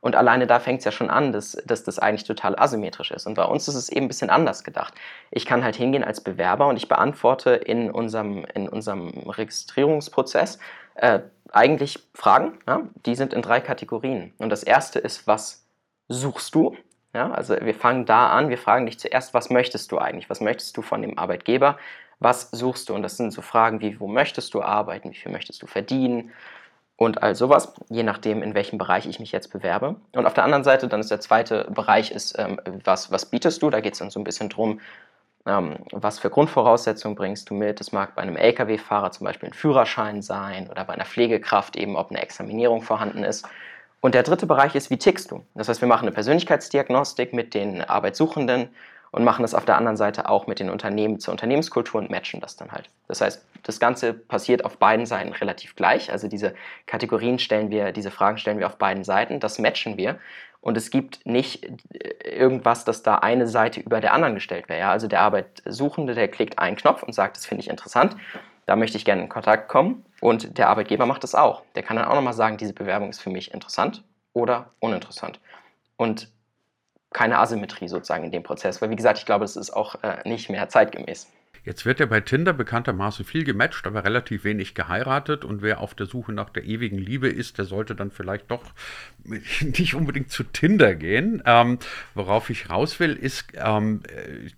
Und 0.00 0.14
alleine 0.14 0.46
da 0.46 0.60
fängt 0.60 0.78
es 0.78 0.84
ja 0.84 0.92
schon 0.92 1.10
an, 1.10 1.32
dass, 1.32 1.52
dass 1.66 1.82
das 1.82 1.98
eigentlich 1.98 2.24
total 2.24 2.56
asymmetrisch 2.56 3.10
ist. 3.10 3.26
Und 3.26 3.34
bei 3.34 3.44
uns 3.44 3.66
ist 3.66 3.74
es 3.74 3.88
eben 3.88 4.06
ein 4.06 4.08
bisschen 4.08 4.30
anders 4.30 4.62
gedacht. 4.62 4.94
Ich 5.30 5.44
kann 5.44 5.64
halt 5.64 5.74
hingehen 5.74 6.04
als 6.04 6.20
Bewerber 6.20 6.68
und 6.68 6.76
ich 6.76 6.88
beantworte 6.88 7.50
in 7.50 7.90
unserem, 7.90 8.44
in 8.54 8.68
unserem 8.68 9.08
Registrierungsprozess 9.08 10.60
äh, 10.94 11.20
eigentlich 11.50 11.98
Fragen. 12.14 12.58
Ja? 12.66 12.82
Die 13.06 13.16
sind 13.16 13.32
in 13.32 13.42
drei 13.42 13.60
Kategorien. 13.60 14.32
Und 14.38 14.50
das 14.50 14.62
erste 14.62 15.00
ist, 15.00 15.26
was 15.26 15.66
suchst 16.08 16.54
du? 16.54 16.76
Ja, 17.18 17.32
also 17.32 17.56
wir 17.60 17.74
fangen 17.74 18.06
da 18.06 18.28
an, 18.28 18.48
wir 18.48 18.58
fragen 18.58 18.86
dich 18.86 19.00
zuerst, 19.00 19.34
was 19.34 19.50
möchtest 19.50 19.90
du 19.90 19.98
eigentlich? 19.98 20.30
Was 20.30 20.40
möchtest 20.40 20.76
du 20.76 20.82
von 20.82 21.02
dem 21.02 21.18
Arbeitgeber? 21.18 21.76
Was 22.20 22.48
suchst 22.52 22.88
du? 22.88 22.94
Und 22.94 23.02
das 23.02 23.16
sind 23.16 23.32
so 23.32 23.42
Fragen 23.42 23.80
wie, 23.80 23.98
wo 23.98 24.06
möchtest 24.06 24.54
du 24.54 24.62
arbeiten? 24.62 25.10
Wie 25.10 25.16
viel 25.16 25.32
möchtest 25.32 25.60
du 25.60 25.66
verdienen? 25.66 26.30
Und 26.96 27.24
all 27.24 27.34
sowas, 27.34 27.74
je 27.88 28.04
nachdem, 28.04 28.40
in 28.40 28.54
welchem 28.54 28.78
Bereich 28.78 29.04
ich 29.06 29.18
mich 29.18 29.32
jetzt 29.32 29.52
bewerbe. 29.52 29.96
Und 30.12 30.26
auf 30.26 30.34
der 30.34 30.44
anderen 30.44 30.62
Seite, 30.62 30.86
dann 30.86 31.00
ist 31.00 31.10
der 31.10 31.18
zweite 31.18 31.66
Bereich, 31.72 32.12
ist, 32.12 32.38
ähm, 32.38 32.60
was, 32.84 33.10
was 33.10 33.26
bietest 33.26 33.60
du? 33.62 33.70
Da 33.70 33.80
geht 33.80 33.94
es 33.94 33.98
dann 33.98 34.10
so 34.10 34.20
ein 34.20 34.24
bisschen 34.24 34.48
drum, 34.48 34.78
ähm, 35.44 35.74
was 35.90 36.20
für 36.20 36.30
Grundvoraussetzungen 36.30 37.16
bringst 37.16 37.50
du 37.50 37.54
mit? 37.54 37.80
Das 37.80 37.90
mag 37.90 38.14
bei 38.14 38.22
einem 38.22 38.36
Lkw-Fahrer 38.36 39.10
zum 39.10 39.24
Beispiel 39.24 39.48
ein 39.48 39.54
Führerschein 39.54 40.22
sein 40.22 40.70
oder 40.70 40.84
bei 40.84 40.94
einer 40.94 41.04
Pflegekraft 41.04 41.74
eben, 41.74 41.96
ob 41.96 42.10
eine 42.10 42.22
Examinierung 42.22 42.82
vorhanden 42.82 43.24
ist. 43.24 43.44
Und 44.00 44.14
der 44.14 44.22
dritte 44.22 44.46
Bereich 44.46 44.74
ist, 44.74 44.90
wie 44.90 44.96
tickst 44.96 45.30
du? 45.30 45.44
Das 45.54 45.68
heißt, 45.68 45.80
wir 45.80 45.88
machen 45.88 46.06
eine 46.06 46.12
Persönlichkeitsdiagnostik 46.12 47.32
mit 47.32 47.54
den 47.54 47.82
Arbeitssuchenden 47.82 48.68
und 49.10 49.24
machen 49.24 49.42
das 49.42 49.54
auf 49.54 49.64
der 49.64 49.76
anderen 49.76 49.96
Seite 49.96 50.28
auch 50.28 50.46
mit 50.46 50.60
den 50.60 50.70
Unternehmen 50.70 51.18
zur 51.18 51.32
Unternehmenskultur 51.32 52.00
und 52.00 52.10
matchen 52.10 52.40
das 52.40 52.56
dann 52.56 52.72
halt. 52.72 52.90
Das 53.08 53.20
heißt, 53.20 53.44
das 53.62 53.80
Ganze 53.80 54.12
passiert 54.12 54.64
auf 54.64 54.76
beiden 54.76 55.06
Seiten 55.06 55.32
relativ 55.32 55.74
gleich. 55.76 56.12
Also 56.12 56.28
diese 56.28 56.54
Kategorien 56.86 57.38
stellen 57.38 57.70
wir, 57.70 57.92
diese 57.92 58.10
Fragen 58.10 58.38
stellen 58.38 58.58
wir 58.58 58.66
auf 58.66 58.76
beiden 58.76 59.04
Seiten, 59.04 59.40
das 59.40 59.58
matchen 59.58 59.96
wir. 59.96 60.18
Und 60.60 60.76
es 60.76 60.90
gibt 60.90 61.24
nicht 61.24 61.64
äh, 61.64 62.36
irgendwas, 62.36 62.84
dass 62.84 63.02
da 63.02 63.16
eine 63.16 63.46
Seite 63.46 63.80
über 63.80 64.00
der 64.00 64.12
anderen 64.12 64.34
gestellt 64.34 64.68
wäre. 64.68 64.80
Ja? 64.80 64.90
Also 64.90 65.06
der 65.06 65.20
Arbeitssuchende, 65.20 66.14
der 66.14 66.28
klickt 66.28 66.58
einen 66.58 66.76
Knopf 66.76 67.02
und 67.02 67.14
sagt, 67.14 67.36
das 67.36 67.46
finde 67.46 67.62
ich 67.62 67.70
interessant, 67.70 68.16
da 68.68 68.76
möchte 68.76 68.98
ich 68.98 69.06
gerne 69.06 69.22
in 69.22 69.30
Kontakt 69.30 69.68
kommen. 69.68 70.04
Und 70.20 70.58
der 70.58 70.68
Arbeitgeber 70.68 71.06
macht 71.06 71.24
das 71.24 71.34
auch. 71.34 71.62
Der 71.74 71.82
kann 71.82 71.96
dann 71.96 72.04
auch 72.04 72.14
nochmal 72.14 72.34
sagen, 72.34 72.58
diese 72.58 72.74
Bewerbung 72.74 73.08
ist 73.08 73.18
für 73.18 73.30
mich 73.30 73.54
interessant 73.54 74.04
oder 74.34 74.72
uninteressant. 74.78 75.40
Und 75.96 76.30
keine 77.10 77.38
Asymmetrie 77.38 77.88
sozusagen 77.88 78.24
in 78.24 78.30
dem 78.30 78.42
Prozess, 78.42 78.82
weil 78.82 78.90
wie 78.90 78.96
gesagt, 78.96 79.18
ich 79.18 79.24
glaube, 79.24 79.44
das 79.44 79.56
ist 79.56 79.70
auch 79.70 80.02
äh, 80.02 80.20
nicht 80.28 80.50
mehr 80.50 80.68
zeitgemäß. 80.68 81.32
Jetzt 81.68 81.84
wird 81.84 82.00
ja 82.00 82.06
bei 82.06 82.22
Tinder 82.22 82.54
bekanntermaßen 82.54 83.26
viel 83.26 83.44
gematcht, 83.44 83.86
aber 83.86 84.02
relativ 84.02 84.42
wenig 84.42 84.74
geheiratet. 84.74 85.44
Und 85.44 85.60
wer 85.60 85.80
auf 85.80 85.94
der 85.94 86.06
Suche 86.06 86.32
nach 86.32 86.48
der 86.48 86.64
ewigen 86.64 86.96
Liebe 86.96 87.28
ist, 87.28 87.58
der 87.58 87.66
sollte 87.66 87.94
dann 87.94 88.10
vielleicht 88.10 88.50
doch 88.50 88.72
nicht 89.60 89.92
unbedingt 89.92 90.30
zu 90.30 90.44
Tinder 90.44 90.94
gehen. 90.94 91.42
Ähm, 91.44 91.78
worauf 92.14 92.48
ich 92.48 92.70
raus 92.70 92.98
will, 93.00 93.14
ist, 93.14 93.48
ähm, 93.56 94.00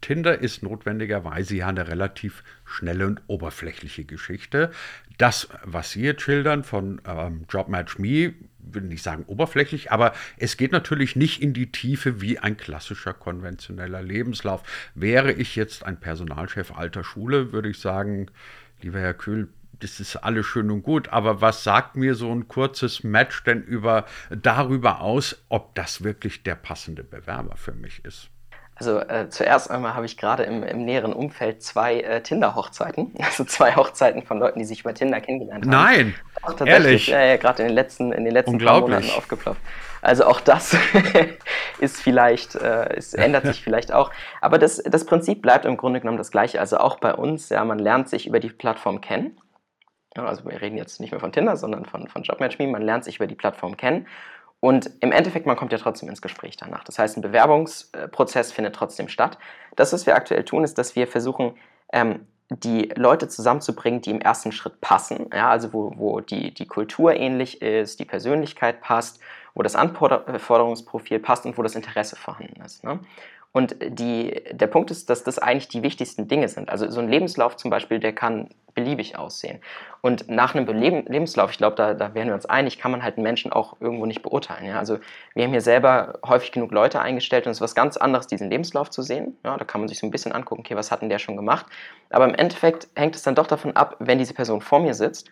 Tinder 0.00 0.38
ist 0.38 0.62
notwendigerweise 0.62 1.56
ja 1.56 1.66
eine 1.66 1.88
relativ 1.88 2.44
schnelle 2.64 3.08
und 3.08 3.22
oberflächliche 3.26 4.04
Geschichte. 4.04 4.70
Das, 5.18 5.48
was 5.64 5.90
Sie 5.90 6.02
jetzt 6.02 6.22
schildern 6.22 6.62
von 6.62 7.00
ähm, 7.04 7.44
Jobmatch 7.50 7.98
Me, 7.98 8.34
will 8.74 8.82
nicht 8.82 9.02
sagen 9.02 9.24
oberflächlich, 9.26 9.92
aber 9.92 10.12
es 10.36 10.56
geht 10.56 10.72
natürlich 10.72 11.16
nicht 11.16 11.42
in 11.42 11.52
die 11.52 11.70
Tiefe 11.70 12.20
wie 12.20 12.38
ein 12.38 12.56
klassischer 12.56 13.14
konventioneller 13.14 14.02
Lebenslauf. 14.02 14.62
Wäre 14.94 15.32
ich 15.32 15.56
jetzt 15.56 15.84
ein 15.84 15.98
Personalchef 15.98 16.72
alter 16.72 17.04
Schule, 17.04 17.52
würde 17.52 17.68
ich 17.68 17.78
sagen, 17.78 18.30
lieber 18.80 19.00
Herr 19.00 19.14
Kühl, 19.14 19.48
das 19.80 19.98
ist 19.98 20.16
alles 20.16 20.46
schön 20.46 20.70
und 20.70 20.82
gut, 20.82 21.08
aber 21.08 21.40
was 21.40 21.64
sagt 21.64 21.96
mir 21.96 22.14
so 22.14 22.30
ein 22.32 22.48
kurzes 22.48 23.02
Match 23.02 23.42
denn 23.44 23.62
über 23.62 24.04
darüber 24.30 25.00
aus, 25.00 25.44
ob 25.48 25.74
das 25.74 26.04
wirklich 26.04 26.42
der 26.42 26.54
passende 26.54 27.02
Bewerber 27.02 27.56
für 27.56 27.72
mich 27.72 28.04
ist? 28.04 28.30
Also 28.80 28.98
äh, 28.98 29.28
zuerst 29.28 29.70
einmal 29.70 29.94
habe 29.94 30.06
ich 30.06 30.16
gerade 30.16 30.44
im, 30.44 30.62
im, 30.62 30.86
näheren 30.86 31.12
Umfeld 31.12 31.62
zwei 31.62 32.00
äh, 32.00 32.22
Tinder-Hochzeiten, 32.22 33.12
also 33.22 33.44
zwei 33.44 33.76
Hochzeiten 33.76 34.22
von 34.22 34.38
Leuten, 34.38 34.58
die 34.58 34.64
sich 34.64 34.80
über 34.80 34.94
Tinder 34.94 35.20
kennengelernt 35.20 35.66
haben. 35.66 35.70
Nein, 35.70 36.14
auch 36.40 36.54
tatsächlich, 36.54 37.12
äh, 37.12 37.36
gerade 37.36 37.62
in 37.62 37.68
den 37.68 37.74
letzten, 37.74 38.10
in 38.10 38.24
den 38.24 38.32
letzten 38.32 38.56
Monaten 38.56 39.10
aufgeploppt. 39.16 39.60
Also 40.00 40.24
auch 40.24 40.40
das 40.40 40.74
ist 41.78 42.00
vielleicht, 42.00 42.54
äh, 42.54 42.94
es 42.96 43.12
ändert 43.12 43.44
sich 43.44 43.62
vielleicht 43.62 43.92
auch. 43.92 44.10
Aber 44.40 44.56
das, 44.56 44.82
das 44.82 45.04
Prinzip 45.04 45.42
bleibt 45.42 45.66
im 45.66 45.76
Grunde 45.76 46.00
genommen 46.00 46.16
das 46.16 46.30
gleiche. 46.30 46.58
Also 46.58 46.78
auch 46.78 46.98
bei 46.98 47.14
uns, 47.14 47.50
ja, 47.50 47.62
man 47.66 47.78
lernt 47.78 48.08
sich 48.08 48.26
über 48.26 48.40
die 48.40 48.48
Plattform 48.48 49.02
kennen. 49.02 49.38
Ja, 50.16 50.24
also 50.24 50.42
wir 50.46 50.58
reden 50.58 50.78
jetzt 50.78 51.00
nicht 51.00 51.10
mehr 51.10 51.20
von 51.20 51.32
Tinder, 51.32 51.56
sondern 51.56 51.84
von, 51.84 52.08
von 52.08 52.22
JobMatchMe. 52.22 52.66
Man 52.66 52.80
lernt 52.80 53.04
sich 53.04 53.16
über 53.16 53.26
die 53.26 53.34
Plattform 53.34 53.76
kennen 53.76 54.06
und 54.60 54.90
im 55.00 55.10
Endeffekt, 55.10 55.46
man 55.46 55.56
kommt 55.56 55.72
ja 55.72 55.78
trotzdem 55.78 56.08
ins 56.08 56.20
Gespräch 56.20 56.56
danach. 56.56 56.84
Das 56.84 56.98
heißt, 56.98 57.16
ein 57.16 57.22
Bewerbungsprozess 57.22 58.52
findet 58.52 58.74
trotzdem 58.74 59.08
statt. 59.08 59.38
Das, 59.74 59.92
was 59.92 60.06
wir 60.06 60.14
aktuell 60.14 60.44
tun, 60.44 60.64
ist, 60.64 60.76
dass 60.76 60.94
wir 60.96 61.06
versuchen, 61.06 61.54
ähm, 61.92 62.26
die 62.50 62.92
Leute 62.96 63.28
zusammenzubringen, 63.28 64.02
die 64.02 64.10
im 64.10 64.20
ersten 64.20 64.52
Schritt 64.52 64.80
passen. 64.80 65.30
Ja, 65.32 65.48
also 65.48 65.72
wo, 65.72 65.92
wo 65.96 66.20
die, 66.20 66.52
die 66.52 66.66
Kultur 66.66 67.14
ähnlich 67.14 67.62
ist, 67.62 68.00
die 68.00 68.04
Persönlichkeit 68.04 68.80
passt, 68.80 69.20
wo 69.54 69.62
das 69.62 69.76
Anforderungsprofil 69.76 71.20
passt 71.20 71.46
und 71.46 71.56
wo 71.56 71.62
das 71.62 71.76
Interesse 71.76 72.16
vorhanden 72.16 72.60
ist. 72.62 72.84
Ne? 72.84 72.98
Und 73.52 73.76
die, 73.80 74.42
der 74.52 74.68
Punkt 74.68 74.90
ist, 74.92 75.10
dass 75.10 75.24
das 75.24 75.38
eigentlich 75.38 75.68
die 75.68 75.82
wichtigsten 75.82 76.28
Dinge 76.28 76.48
sind. 76.48 76.70
Also 76.70 76.88
so 76.88 77.00
ein 77.00 77.08
Lebenslauf 77.08 77.56
zum 77.56 77.70
Beispiel, 77.70 77.98
der 77.98 78.12
kann 78.12 78.48
beliebig 78.74 79.18
aussehen. 79.18 79.60
Und 80.00 80.28
nach 80.28 80.54
einem 80.54 80.66
Lebenslauf, 80.66 81.50
ich 81.50 81.58
glaube, 81.58 81.74
da, 81.74 81.94
da 81.94 82.14
wären 82.14 82.28
wir 82.28 82.34
uns 82.34 82.46
einig, 82.46 82.78
kann 82.78 82.92
man 82.92 83.02
halt 83.02 83.16
einen 83.16 83.24
Menschen 83.24 83.52
auch 83.52 83.80
irgendwo 83.80 84.06
nicht 84.06 84.22
beurteilen. 84.22 84.66
Ja? 84.66 84.78
Also 84.78 84.98
wir 85.34 85.44
haben 85.44 85.50
hier 85.50 85.60
selber 85.60 86.20
häufig 86.24 86.52
genug 86.52 86.70
Leute 86.70 87.00
eingestellt 87.00 87.46
und 87.46 87.50
es 87.50 87.58
ist 87.58 87.62
was 87.62 87.74
ganz 87.74 87.96
anderes, 87.96 88.28
diesen 88.28 88.48
Lebenslauf 88.50 88.88
zu 88.88 89.02
sehen. 89.02 89.36
Ja, 89.44 89.56
da 89.56 89.64
kann 89.64 89.80
man 89.80 89.88
sich 89.88 89.98
so 89.98 90.06
ein 90.06 90.12
bisschen 90.12 90.30
angucken, 90.30 90.60
okay, 90.60 90.76
was 90.76 90.92
hat 90.92 91.02
denn 91.02 91.10
der 91.10 91.18
schon 91.18 91.36
gemacht? 91.36 91.66
Aber 92.10 92.26
im 92.26 92.34
Endeffekt 92.34 92.88
hängt 92.94 93.16
es 93.16 93.22
dann 93.22 93.34
doch 93.34 93.48
davon 93.48 93.74
ab, 93.76 93.96
wenn 93.98 94.18
diese 94.18 94.34
Person 94.34 94.60
vor 94.60 94.78
mir 94.78 94.94
sitzt 94.94 95.30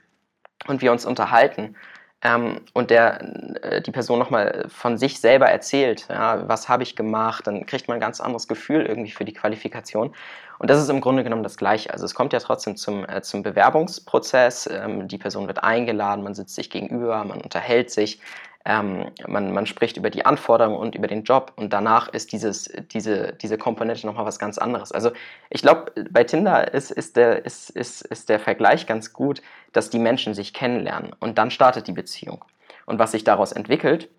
und 0.66 0.82
wir 0.82 0.90
uns 0.90 1.06
unterhalten, 1.06 1.76
ähm, 2.22 2.60
und 2.72 2.90
der, 2.90 3.20
äh, 3.62 3.80
die 3.80 3.92
Person 3.92 4.18
nochmal 4.18 4.66
von 4.68 4.98
sich 4.98 5.20
selber 5.20 5.46
erzählt, 5.46 6.06
ja, 6.08 6.48
was 6.48 6.68
habe 6.68 6.82
ich 6.82 6.96
gemacht, 6.96 7.46
dann 7.46 7.64
kriegt 7.64 7.86
man 7.86 7.98
ein 7.98 8.00
ganz 8.00 8.20
anderes 8.20 8.48
Gefühl 8.48 8.86
irgendwie 8.86 9.12
für 9.12 9.24
die 9.24 9.32
Qualifikation. 9.32 10.12
Und 10.58 10.68
das 10.68 10.82
ist 10.82 10.88
im 10.88 11.00
Grunde 11.00 11.22
genommen 11.22 11.44
das 11.44 11.56
Gleiche. 11.56 11.92
Also 11.92 12.04
es 12.04 12.14
kommt 12.14 12.32
ja 12.32 12.40
trotzdem 12.40 12.76
zum, 12.76 13.08
äh, 13.08 13.22
zum 13.22 13.44
Bewerbungsprozess, 13.44 14.68
ähm, 14.72 15.06
die 15.06 15.18
Person 15.18 15.46
wird 15.46 15.62
eingeladen, 15.62 16.24
man 16.24 16.34
sitzt 16.34 16.56
sich 16.56 16.70
gegenüber, 16.70 17.24
man 17.24 17.40
unterhält 17.40 17.90
sich, 17.92 18.20
ähm, 18.68 19.06
man, 19.26 19.52
man 19.52 19.64
spricht 19.64 19.96
über 19.96 20.10
die 20.10 20.26
Anforderungen 20.26 20.76
und 20.76 20.94
über 20.94 21.08
den 21.08 21.24
Job 21.24 21.52
und 21.56 21.72
danach 21.72 22.08
ist 22.08 22.32
dieses, 22.32 22.70
diese, 22.92 23.32
diese 23.32 23.56
Komponente 23.56 24.06
nochmal 24.06 24.26
was 24.26 24.38
ganz 24.38 24.58
anderes. 24.58 24.92
Also 24.92 25.10
ich 25.48 25.62
glaube, 25.62 25.90
bei 26.10 26.22
Tinder 26.22 26.74
ist, 26.74 26.90
ist, 26.90 27.16
der, 27.16 27.46
ist, 27.46 27.70
ist, 27.70 28.02
ist 28.02 28.28
der 28.28 28.38
Vergleich 28.38 28.86
ganz 28.86 29.14
gut, 29.14 29.40
dass 29.72 29.88
die 29.88 29.98
Menschen 29.98 30.34
sich 30.34 30.52
kennenlernen 30.52 31.16
und 31.18 31.38
dann 31.38 31.50
startet 31.50 31.88
die 31.88 31.92
Beziehung. 31.92 32.44
Und 32.84 32.98
was 32.98 33.12
sich 33.12 33.24
daraus 33.24 33.52
entwickelt, 33.52 34.10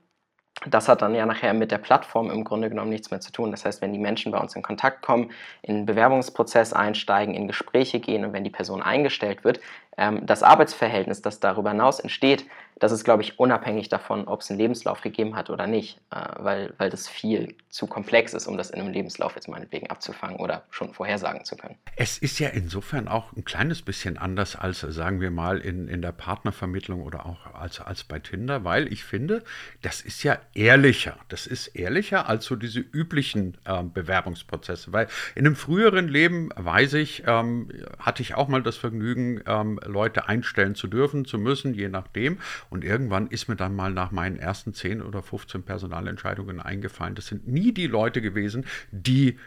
das 0.68 0.90
hat 0.90 1.02
dann 1.02 1.16
ja 1.16 1.26
nachher 1.26 1.54
mit 1.54 1.72
der 1.72 1.78
Plattform 1.78 2.30
im 2.32 2.44
Grunde 2.44 2.70
genommen 2.70 2.90
nichts 2.90 3.12
mehr 3.12 3.22
zu 3.22 3.32
tun. 3.32 3.52
Das 3.52 3.64
heißt, 3.64 3.82
wenn 3.82 3.94
die 3.94 4.00
Menschen 4.00 4.32
bei 4.32 4.40
uns 4.40 4.56
in 4.56 4.62
Kontakt 4.62 5.04
kommen, 5.04 5.32
in 5.62 5.76
einen 5.76 5.86
Bewerbungsprozess 5.86 6.74
einsteigen, 6.74 7.34
in 7.34 7.48
Gespräche 7.48 8.00
gehen 8.00 8.26
und 8.26 8.34
wenn 8.34 8.44
die 8.44 8.50
Person 8.50 8.82
eingestellt 8.82 9.44
wird, 9.44 9.62
ähm, 10.00 10.26
das 10.26 10.42
Arbeitsverhältnis, 10.42 11.22
das 11.22 11.40
darüber 11.40 11.72
hinaus 11.72 12.00
entsteht, 12.00 12.46
das 12.80 12.94
ist, 12.94 13.04
glaube 13.04 13.22
ich, 13.22 13.38
unabhängig 13.40 13.90
davon, 13.90 14.26
ob 14.28 14.40
es 14.40 14.50
einen 14.50 14.60
Lebenslauf 14.60 15.02
gegeben 15.02 15.36
hat 15.36 15.50
oder 15.50 15.68
nicht, 15.68 16.00
äh, 16.12 16.16
weil, 16.38 16.74
weil 16.78 16.90
das 16.90 17.10
viel 17.10 17.56
zu 17.70 17.88
komplex 17.88 18.34
ist, 18.34 18.48
um 18.48 18.58
das 18.58 18.70
in 18.70 18.80
einem 18.80 18.92
Lebenslauf 18.92 19.36
jetzt 19.36 19.50
meinetwegen 19.50 19.90
abzufangen 19.90 20.38
oder 20.38 20.64
schon 20.72 20.94
vorhersagen 20.94 21.44
zu 21.44 21.58
können. 21.58 21.76
Es 21.98 22.18
ist 22.18 22.40
ja 22.40 22.50
insofern 22.50 23.10
auch 23.10 23.34
ein 23.34 23.44
kleines 23.44 23.82
bisschen 23.82 24.18
anders 24.18 24.56
als, 24.56 24.80
sagen 24.80 25.20
wir 25.20 25.30
mal, 25.30 25.60
in, 25.60 25.90
in 25.90 26.02
der 26.02 26.14
Partnervermittlung 26.14 27.04
oder 27.04 27.26
auch 27.26 27.54
als, 27.54 27.82
als 27.82 28.06
bei 28.06 28.20
Tinder, 28.20 28.64
weil 28.64 28.92
ich 28.92 29.04
finde, 29.04 29.44
das 29.82 30.02
ist 30.02 30.24
ja 30.24 30.40
ehrlicher. 30.54 31.18
Das 31.28 31.48
ist 31.48 31.68
ehrlicher 31.68 32.30
als 32.30 32.46
so 32.46 32.56
diese 32.56 32.80
üblichen 32.80 33.58
äh, 33.66 33.84
Bewerbungsprozesse, 33.84 34.94
weil 34.94 35.08
in 35.36 35.46
einem 35.46 35.58
früheren 35.58 36.08
Leben, 36.08 36.50
weiß 36.56 36.94
ich, 36.94 37.24
ähm, 37.28 37.70
hatte 38.00 38.22
ich 38.22 38.36
auch 38.36 38.48
mal 38.48 38.64
das 38.64 38.78
Vergnügen, 38.78 39.42
ähm, 39.46 39.80
Leute 39.90 40.28
einstellen 40.28 40.76
zu 40.76 40.88
dürfen, 40.88 41.26
zu 41.26 41.38
müssen, 41.38 41.74
je 41.74 41.90
nachdem. 41.90 42.38
Und 42.70 42.84
irgendwann 42.84 43.28
ist 43.28 43.48
mir 43.48 43.56
dann 43.56 43.76
mal 43.76 43.92
nach 43.92 44.12
meinen 44.12 44.38
ersten 44.38 44.74
10 44.74 45.02
oder 45.02 45.22
15 45.22 45.64
Personalentscheidungen 45.64 46.60
eingefallen, 46.60 47.16
das 47.16 47.28
sind 47.28 47.48
nie 47.48 47.74
die 47.74 47.88
Leute 47.88 48.22
gewesen, 48.22 48.66
die 48.92 49.38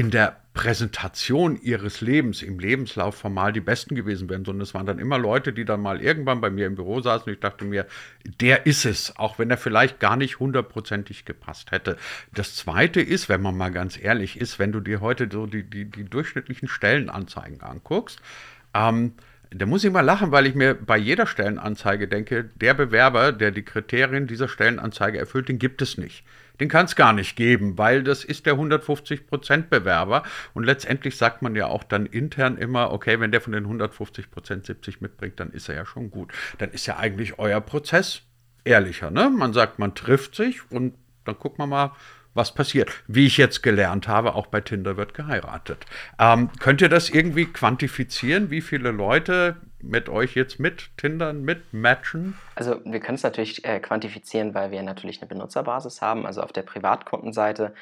in 0.00 0.10
der 0.10 0.40
Präsentation 0.54 1.60
ihres 1.60 2.00
Lebens, 2.00 2.42
im 2.42 2.58
Lebenslauf 2.58 3.14
formal 3.16 3.52
die 3.52 3.60
Besten 3.60 3.94
gewesen 3.94 4.28
wären, 4.28 4.44
sondern 4.44 4.62
es 4.62 4.72
waren 4.72 4.86
dann 4.86 4.98
immer 4.98 5.18
Leute, 5.18 5.52
die 5.52 5.64
dann 5.64 5.82
mal 5.82 6.00
irgendwann 6.00 6.40
bei 6.40 6.48
mir 6.48 6.66
im 6.66 6.74
Büro 6.74 7.00
saßen 7.00 7.26
und 7.26 7.34
ich 7.34 7.40
dachte 7.40 7.64
mir, 7.64 7.86
der 8.40 8.66
ist 8.66 8.84
es, 8.84 9.16
auch 9.16 9.38
wenn 9.38 9.50
er 9.50 9.58
vielleicht 9.58 10.00
gar 10.00 10.16
nicht 10.16 10.40
hundertprozentig 10.40 11.24
gepasst 11.24 11.70
hätte. 11.70 11.96
Das 12.32 12.56
Zweite 12.56 13.00
ist, 13.00 13.28
wenn 13.28 13.42
man 13.42 13.56
mal 13.56 13.70
ganz 13.70 14.02
ehrlich 14.02 14.40
ist, 14.40 14.58
wenn 14.58 14.72
du 14.72 14.80
dir 14.80 15.00
heute 15.00 15.28
so 15.30 15.46
die, 15.46 15.64
die, 15.64 15.84
die 15.84 16.04
durchschnittlichen 16.04 16.68
Stellenanzeigen 16.68 17.60
anguckst, 17.60 18.20
ähm, 18.74 19.12
da 19.52 19.66
muss 19.66 19.82
ich 19.82 19.90
mal 19.90 20.02
lachen, 20.02 20.30
weil 20.30 20.46
ich 20.46 20.54
mir 20.54 20.74
bei 20.74 20.96
jeder 20.96 21.26
Stellenanzeige 21.26 22.06
denke, 22.06 22.44
der 22.54 22.74
Bewerber, 22.74 23.32
der 23.32 23.50
die 23.50 23.64
Kriterien 23.64 24.28
dieser 24.28 24.48
Stellenanzeige 24.48 25.18
erfüllt, 25.18 25.48
den 25.48 25.58
gibt 25.58 25.82
es 25.82 25.98
nicht. 25.98 26.24
Den 26.60 26.68
kann 26.68 26.84
es 26.84 26.94
gar 26.94 27.12
nicht 27.12 27.36
geben, 27.36 27.76
weil 27.76 28.04
das 28.04 28.22
ist 28.22 28.46
der 28.46 28.54
150% 28.54 29.62
Bewerber. 29.68 30.22
Und 30.54 30.64
letztendlich 30.64 31.16
sagt 31.16 31.42
man 31.42 31.56
ja 31.56 31.66
auch 31.66 31.82
dann 31.82 32.06
intern 32.06 32.58
immer, 32.58 32.92
okay, 32.92 33.18
wenn 33.18 33.32
der 33.32 33.40
von 33.40 33.52
den 33.52 33.66
150% 33.66 34.66
70 34.66 35.00
mitbringt, 35.00 35.40
dann 35.40 35.50
ist 35.50 35.68
er 35.68 35.74
ja 35.74 35.86
schon 35.86 36.10
gut. 36.10 36.32
Dann 36.58 36.70
ist 36.70 36.86
ja 36.86 36.98
eigentlich 36.98 37.38
euer 37.38 37.60
Prozess 37.60 38.22
ehrlicher. 38.64 39.10
Ne? 39.10 39.30
Man 39.30 39.52
sagt, 39.52 39.78
man 39.78 39.94
trifft 39.94 40.36
sich 40.36 40.60
und 40.70 40.94
dann 41.24 41.38
guckt 41.38 41.58
man 41.58 41.70
mal, 41.70 41.92
was 42.34 42.54
passiert. 42.54 42.90
Wie 43.06 43.26
ich 43.26 43.36
jetzt 43.36 43.62
gelernt 43.62 44.08
habe, 44.08 44.34
auch 44.34 44.46
bei 44.46 44.60
Tinder 44.60 44.96
wird 44.96 45.14
geheiratet. 45.14 45.84
Ähm, 46.18 46.50
könnt 46.58 46.80
ihr 46.80 46.88
das 46.88 47.10
irgendwie 47.10 47.46
quantifizieren, 47.46 48.50
wie 48.50 48.60
viele 48.60 48.90
Leute 48.90 49.56
mit 49.82 50.08
euch 50.08 50.34
jetzt 50.34 50.60
mit 50.60 50.90
Tindern, 50.96 51.42
mit 51.42 51.72
matchen? 51.72 52.38
Also 52.54 52.80
wir 52.84 53.00
können 53.00 53.16
es 53.16 53.22
natürlich 53.22 53.64
äh, 53.64 53.80
quantifizieren, 53.80 54.54
weil 54.54 54.70
wir 54.70 54.82
natürlich 54.82 55.20
eine 55.20 55.28
Benutzerbasis 55.28 56.02
haben. 56.02 56.26
Also 56.26 56.42
auf 56.42 56.52
der 56.52 56.62
Privatkundenseite 56.62 57.74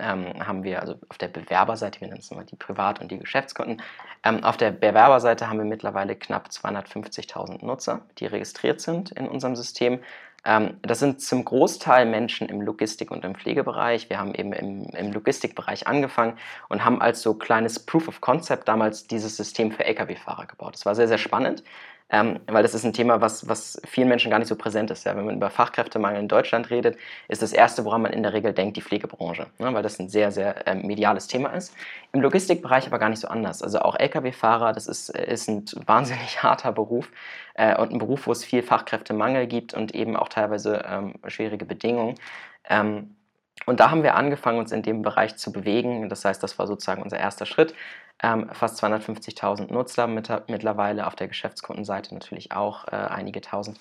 ähm, 0.00 0.46
haben 0.46 0.64
wir, 0.64 0.80
also 0.80 0.94
auf 1.08 1.18
der 1.18 1.28
Bewerberseite, 1.28 2.00
wir 2.00 2.08
nennen 2.08 2.20
es 2.20 2.30
immer 2.30 2.44
die 2.44 2.56
Privat- 2.56 3.00
und 3.00 3.10
die 3.10 3.18
Geschäftskunden, 3.18 3.82
ähm, 4.24 4.42
auf 4.44 4.56
der 4.56 4.70
Bewerberseite 4.70 5.48
haben 5.48 5.58
wir 5.58 5.66
mittlerweile 5.66 6.16
knapp 6.16 6.48
250.000 6.48 7.64
Nutzer, 7.64 8.02
die 8.18 8.26
registriert 8.26 8.80
sind 8.80 9.12
in 9.12 9.28
unserem 9.28 9.56
System. 9.56 10.00
Ähm, 10.44 10.78
das 10.82 10.98
sind 11.00 11.20
zum 11.20 11.44
Großteil 11.44 12.06
Menschen 12.06 12.48
im 12.48 12.60
Logistik- 12.60 13.10
und 13.10 13.24
im 13.24 13.34
Pflegebereich. 13.34 14.08
Wir 14.08 14.18
haben 14.18 14.34
eben 14.34 14.52
im, 14.52 14.84
im 14.90 15.12
Logistikbereich 15.12 15.86
angefangen 15.86 16.36
und 16.68 16.84
haben 16.84 17.00
als 17.00 17.22
so 17.22 17.34
kleines 17.34 17.78
Proof 17.78 18.08
of 18.08 18.20
Concept 18.20 18.68
damals 18.68 19.06
dieses 19.06 19.36
System 19.36 19.72
für 19.72 19.84
Lkw-Fahrer 19.84 20.46
gebaut. 20.46 20.74
Das 20.74 20.86
war 20.86 20.94
sehr, 20.94 21.08
sehr 21.08 21.18
spannend 21.18 21.62
ähm, 22.10 22.40
weil 22.46 22.62
das 22.62 22.74
ist 22.74 22.84
ein 22.84 22.92
Thema, 22.92 23.20
was, 23.20 23.48
was 23.48 23.80
vielen 23.86 24.08
Menschen 24.08 24.30
gar 24.30 24.38
nicht 24.38 24.48
so 24.48 24.56
präsent 24.56 24.90
ist. 24.90 25.04
Ja. 25.04 25.16
Wenn 25.16 25.26
man 25.26 25.36
über 25.36 25.48
Fachkräftemangel 25.48 26.20
in 26.20 26.28
Deutschland 26.28 26.70
redet, 26.70 26.96
ist 27.28 27.42
das 27.42 27.52
Erste, 27.52 27.84
woran 27.84 28.02
man 28.02 28.12
in 28.12 28.22
der 28.22 28.32
Regel 28.32 28.52
denkt, 28.52 28.76
die 28.76 28.82
Pflegebranche, 28.82 29.46
ne, 29.58 29.72
weil 29.72 29.82
das 29.82 30.00
ein 30.00 30.08
sehr, 30.08 30.32
sehr 30.32 30.66
ähm, 30.66 30.86
mediales 30.86 31.28
Thema 31.28 31.50
ist. 31.50 31.74
Im 32.12 32.20
Logistikbereich 32.20 32.86
aber 32.86 32.98
gar 32.98 33.08
nicht 33.08 33.20
so 33.20 33.28
anders. 33.28 33.62
Also 33.62 33.78
auch 33.80 33.96
Lkw-Fahrer, 33.96 34.72
das 34.72 34.88
ist, 34.88 35.10
ist 35.10 35.48
ein 35.48 35.64
wahnsinnig 35.86 36.42
harter 36.42 36.72
Beruf 36.72 37.10
äh, 37.54 37.76
und 37.76 37.92
ein 37.92 37.98
Beruf, 37.98 38.26
wo 38.26 38.32
es 38.32 38.44
viel 38.44 38.62
Fachkräftemangel 38.62 39.46
gibt 39.46 39.72
und 39.74 39.94
eben 39.94 40.16
auch 40.16 40.28
teilweise 40.28 40.84
ähm, 40.86 41.14
schwierige 41.28 41.64
Bedingungen. 41.64 42.16
Ähm, 42.68 43.14
und 43.66 43.78
da 43.78 43.90
haben 43.90 44.02
wir 44.02 44.16
angefangen, 44.16 44.58
uns 44.58 44.72
in 44.72 44.82
dem 44.82 45.02
Bereich 45.02 45.36
zu 45.36 45.52
bewegen. 45.52 46.08
Das 46.08 46.24
heißt, 46.24 46.42
das 46.42 46.58
war 46.58 46.66
sozusagen 46.66 47.02
unser 47.02 47.18
erster 47.18 47.46
Schritt. 47.46 47.74
Ähm, 48.22 48.50
fast 48.52 48.82
250.000 48.82 49.72
Nutzer 49.72 50.06
mit, 50.06 50.30
mittlerweile 50.48 51.06
auf 51.06 51.14
der 51.16 51.28
Geschäftskundenseite 51.28 52.12
natürlich 52.14 52.52
auch 52.52 52.86
äh, 52.88 52.96
einige 52.96 53.40
tausend, 53.40 53.78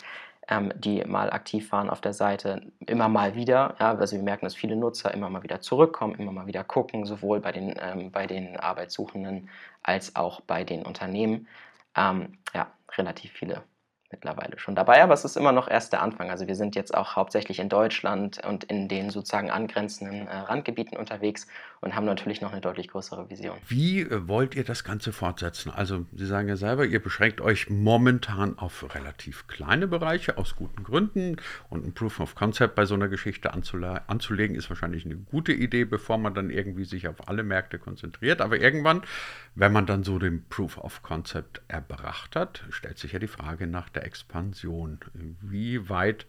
ähm, 0.47 0.71
die 0.75 1.03
mal 1.05 1.31
aktiv 1.31 1.71
waren 1.71 1.89
auf 1.89 2.01
der 2.01 2.13
Seite, 2.13 2.61
immer 2.85 3.09
mal 3.09 3.35
wieder. 3.35 3.75
Ja, 3.79 3.95
also 3.95 4.15
wir 4.15 4.23
merken, 4.23 4.45
dass 4.45 4.55
viele 4.55 4.75
Nutzer 4.75 5.13
immer 5.13 5.29
mal 5.29 5.43
wieder 5.43 5.61
zurückkommen, 5.61 6.15
immer 6.15 6.31
mal 6.31 6.47
wieder 6.47 6.63
gucken, 6.63 7.05
sowohl 7.05 7.39
bei 7.41 7.51
den, 7.51 7.75
ähm, 7.81 8.11
bei 8.11 8.27
den 8.27 8.57
Arbeitssuchenden 8.57 9.49
als 9.83 10.15
auch 10.15 10.41
bei 10.41 10.63
den 10.63 10.83
Unternehmen. 10.85 11.47
Ähm, 11.95 12.37
ja, 12.53 12.67
relativ 12.97 13.31
viele 13.33 13.63
mittlerweile 14.11 14.57
schon 14.57 14.75
dabei, 14.75 15.03
aber 15.03 15.13
es 15.13 15.23
ist 15.23 15.37
immer 15.37 15.51
noch 15.51 15.67
erst 15.67 15.93
der 15.93 16.01
Anfang. 16.01 16.29
Also 16.29 16.47
wir 16.47 16.55
sind 16.55 16.75
jetzt 16.75 16.95
auch 16.95 17.15
hauptsächlich 17.15 17.59
in 17.59 17.69
Deutschland 17.69 18.41
und 18.45 18.63
in 18.63 18.87
den 18.87 19.09
sozusagen 19.09 19.51
angrenzenden 19.51 20.27
äh, 20.27 20.35
Randgebieten 20.35 20.97
unterwegs 20.97 21.47
und 21.81 21.95
haben 21.95 22.05
natürlich 22.05 22.41
noch 22.41 22.51
eine 22.51 22.61
deutlich 22.61 22.89
größere 22.89 23.29
Vision. 23.29 23.57
Wie 23.67 24.01
äh, 24.01 24.27
wollt 24.27 24.55
ihr 24.55 24.63
das 24.63 24.83
Ganze 24.83 25.13
fortsetzen? 25.13 25.71
Also 25.71 26.05
Sie 26.13 26.25
sagen 26.25 26.47
ja 26.49 26.55
selber, 26.55 26.85
ihr 26.85 27.01
beschränkt 27.01 27.39
euch 27.39 27.69
momentan 27.69 28.57
auf 28.57 28.95
relativ 28.95 29.47
kleine 29.47 29.87
Bereiche 29.87 30.37
aus 30.37 30.55
guten 30.55 30.83
Gründen 30.83 31.37
und 31.69 31.85
ein 31.85 31.93
Proof 31.93 32.19
of 32.19 32.35
Concept 32.35 32.75
bei 32.75 32.85
so 32.85 32.95
einer 32.95 33.07
Geschichte 33.07 33.53
anzulegen 33.53 34.55
ist 34.55 34.69
wahrscheinlich 34.69 35.05
eine 35.05 35.15
gute 35.15 35.53
Idee, 35.53 35.85
bevor 35.85 36.17
man 36.17 36.33
dann 36.33 36.49
irgendwie 36.49 36.85
sich 36.85 37.07
auf 37.07 37.27
alle 37.27 37.43
Märkte 37.43 37.79
konzentriert. 37.79 38.41
Aber 38.41 38.59
irgendwann, 38.59 39.03
wenn 39.55 39.71
man 39.71 39.85
dann 39.85 40.03
so 40.03 40.19
den 40.19 40.47
Proof 40.49 40.77
of 40.77 41.03
Concept 41.03 41.61
erbracht 41.67 42.35
hat, 42.35 42.63
stellt 42.69 42.97
sich 42.97 43.13
ja 43.13 43.19
die 43.19 43.27
Frage 43.27 43.67
nach 43.67 43.89
der 43.89 43.98
der 43.99 44.05
Expansion. 44.05 44.99
Wie 45.13 45.89
weit 45.89 46.25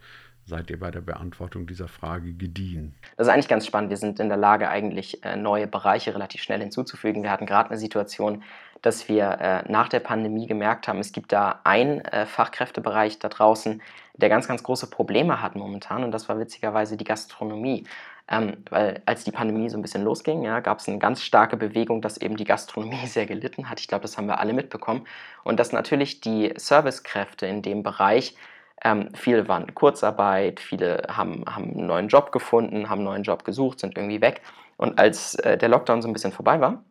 seid 0.47 0.71
ihr 0.71 0.81
bei 0.81 0.91
der 0.91 1.01
Beantwortung 1.01 1.67
dieser 1.67 1.89
Frage 1.89 2.33
gediehen? 2.33 2.95
Das 3.17 3.29
ist 3.29 3.33
eigentlich 3.33 3.49
ganz 3.49 3.67
spannend. 3.67 3.91
Wir 3.91 3.97
sind 3.97 4.19
in 4.19 4.29
der 4.29 4.37
Lage, 4.37 4.69
eigentlich 4.69 5.25
äh, 5.25 5.37
neue 5.37 5.67
Bereiche 5.67 6.15
relativ 6.15 6.43
schnell 6.43 6.61
hinzuzufügen. 6.61 7.23
Wir 7.23 7.31
hatten 7.31 7.47
gerade 7.47 7.71
eine 7.71 7.79
Situation, 7.79 8.43
dass 8.83 9.09
wir 9.09 9.39
äh, 9.41 9.71
nach 9.71 9.89
der 9.89 10.01
Pandemie 10.01 10.47
gemerkt 10.47 10.89
haben, 10.89 10.99
es 10.99 11.13
gibt 11.13 11.33
da 11.33 11.61
einen 11.65 12.01
äh, 12.01 12.27
Fachkräftebereich 12.27 13.19
da 13.19 13.29
draußen, 13.29 13.83
der 14.15 14.29
ganz, 14.29 14.49
ganz 14.49 14.63
große 14.63 14.89
Probleme 14.89 15.43
hat 15.43 15.57
momentan. 15.57 16.05
Und 16.05 16.13
das 16.13 16.29
war 16.29 16.39
witzigerweise 16.39 16.97
die 16.97 17.05
Gastronomie. 17.05 17.87
Ähm, 18.29 18.59
weil 18.71 19.03
als 19.07 19.25
die 19.25 19.33
Pandemie 19.33 19.69
so 19.69 19.77
ein 19.77 19.83
bisschen 19.83 20.05
losging, 20.05 20.43
ja, 20.43 20.61
gab 20.61 20.79
es 20.79 20.89
eine 20.89 20.99
ganz 20.99 21.21
starke 21.23 21.57
Bewegung, 21.57 22.01
dass 22.01 22.17
eben 22.17 22.37
die 22.37 22.45
Gastronomie 22.45 22.97
sehr 23.07 23.27
gelitten 23.27 23.69
hat. 23.69 23.81
Ich 23.81 23.89
glaube, 23.89 24.03
das 24.03 24.17
haben 24.17 24.27
wir 24.27 24.39
alle 24.39 24.53
mitbekommen. 24.53 25.07
Und 25.43 25.59
dass 25.59 25.73
natürlich 25.73 26.21
die 26.21 26.53
Servicekräfte 26.57 27.47
in 27.47 27.63
dem 27.63 27.83
Bereich, 27.83 28.37
ähm, 28.83 29.09
viele 29.15 29.49
waren 29.49 29.75
Kurzarbeit, 29.75 30.61
viele 30.61 31.03
haben, 31.09 31.45
haben 31.47 31.65
einen 31.65 31.87
neuen 31.87 32.09
Job 32.09 32.33
gefunden, 32.33 32.89
haben 32.89 33.01
einen 33.01 33.05
neuen 33.05 33.23
Job 33.25 33.45
gesucht, 33.45 33.81
sind 33.81 33.97
irgendwie 33.97 34.21
weg. 34.21 34.43
Und 34.77 34.99
als 34.99 35.35
äh, 35.41 35.59
der 35.59 35.69
Lockdown 35.69 36.01
so 36.01 36.09
ein 36.09 36.13
bisschen 36.13 36.33
vorbei 36.33 36.61
war, 36.61 36.83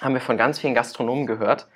haben 0.00 0.14
wir 0.14 0.20
von 0.20 0.36
ganz 0.36 0.58
vielen 0.58 0.74
Gastronomen 0.74 1.26
gehört, 1.26 1.68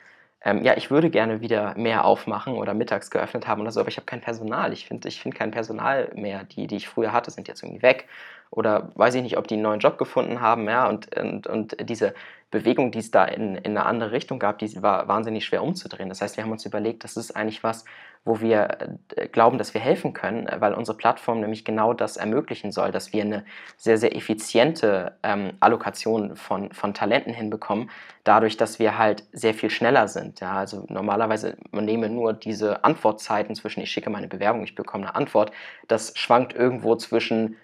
ähm, 0.45 0.64
ja, 0.64 0.76
ich 0.76 0.91
würde 0.91 1.11
gerne 1.11 1.41
wieder 1.41 1.76
mehr 1.76 2.05
aufmachen 2.05 2.55
oder 2.55 2.75
mittags 2.75 3.11
geöffnet 3.11 3.47
haben 3.47 3.61
oder 3.61 3.71
so, 3.71 3.81
aber 3.81 3.88
ich 3.88 3.97
habe 3.97 4.07
kein 4.07 4.21
Personal. 4.21 4.73
Ich 4.73 4.87
finde 4.87 5.09
ich 5.09 5.21
find 5.21 5.35
kein 5.35 5.52
Personal 5.52 6.11
mehr. 6.14 6.45
Die, 6.45 6.67
die 6.67 6.76
ich 6.76 6.88
früher 6.88 7.12
hatte, 7.12 7.31
sind 7.31 7.49
jetzt 7.49 7.62
irgendwie 7.62 7.83
weg 7.83 8.09
oder 8.53 8.93
weiß 8.97 9.15
ich 9.15 9.23
nicht, 9.23 9.38
ob 9.38 9.49
die 9.49 9.55
einen 9.55 9.62
neuen 9.62 9.81
Job 9.81 9.97
gefunden 9.97 10.41
haben, 10.41 10.69
ja, 10.69 10.87
und, 10.87 11.17
und, 11.17 11.47
und 11.47 11.88
diese 11.88 12.15
Bewegung, 12.51 12.93
die 12.93 12.99
es 12.99 13.11
da 13.11 13.25
in, 13.25 13.57
in 13.57 13.77
eine 13.77 13.87
andere 13.87 14.12
Richtung 14.12 14.38
gab, 14.38 14.59
die 14.59 14.83
war 14.83 15.09
wahnsinnig 15.09 15.47
schwer 15.47 15.62
umzudrehen. 15.62 16.11
Das 16.11 16.21
heißt, 16.21 16.37
wir 16.37 16.45
haben 16.45 16.53
uns 16.53 16.67
überlegt, 16.67 17.03
das 17.03 17.17
ist 17.17 17.35
eigentlich 17.35 17.65
was, 17.65 17.87
wo 18.27 18.43
wir 18.43 18.77
äh, 19.17 19.27
glauben, 19.27 19.57
dass 19.57 19.73
wir 19.73 19.81
helfen 19.81 20.12
können, 20.12 20.47
weil 20.59 20.75
unsere 20.75 20.99
Plattform 20.99 21.41
nämlich 21.41 21.65
genau 21.65 21.95
das 21.95 22.19
ermöglichen 22.19 22.71
soll, 22.71 22.93
dass 22.93 23.15
wir 23.15 23.23
eine 23.23 23.47
sehr, 23.79 23.97
sehr 23.97 24.15
effiziente 24.15 25.17
ähm, 25.23 25.55
Allokation 25.61 26.37
von, 26.37 26.73
von 26.73 26.93
Talenten 26.93 27.33
hinbekommen, 27.33 27.88
dadurch, 28.23 28.59
dass 28.59 28.79
wir 28.79 28.99
halt 28.99 29.25
sehr 29.33 29.55
viel 29.55 29.71
schneller 29.71 30.07
sind. 30.07 30.41
Ja, 30.41 30.53
also 30.53 30.85
normalerweise 30.91 31.57
man 31.71 31.87
nehme 31.87 32.11
nur 32.11 32.35
diese 32.35 32.85
Antwortzeiten 32.85 33.55
zwischen, 33.55 33.81
ich 33.81 33.91
schicke 33.91 34.11
meine 34.11 34.29
Bewerbung, 34.29 34.62
ich 34.62 34.75
bekomme 34.75 35.07
eine 35.07 35.17
Antwort, 35.17 35.53
das 35.88 36.12
schwankt 36.17 36.53
irgendwo 36.55 36.97
zwischen 36.97 37.57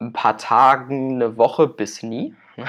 ein 0.00 0.12
paar 0.12 0.36
Tagen, 0.38 1.14
eine 1.16 1.36
Woche 1.38 1.68
bis 1.68 2.02
nie. 2.02 2.34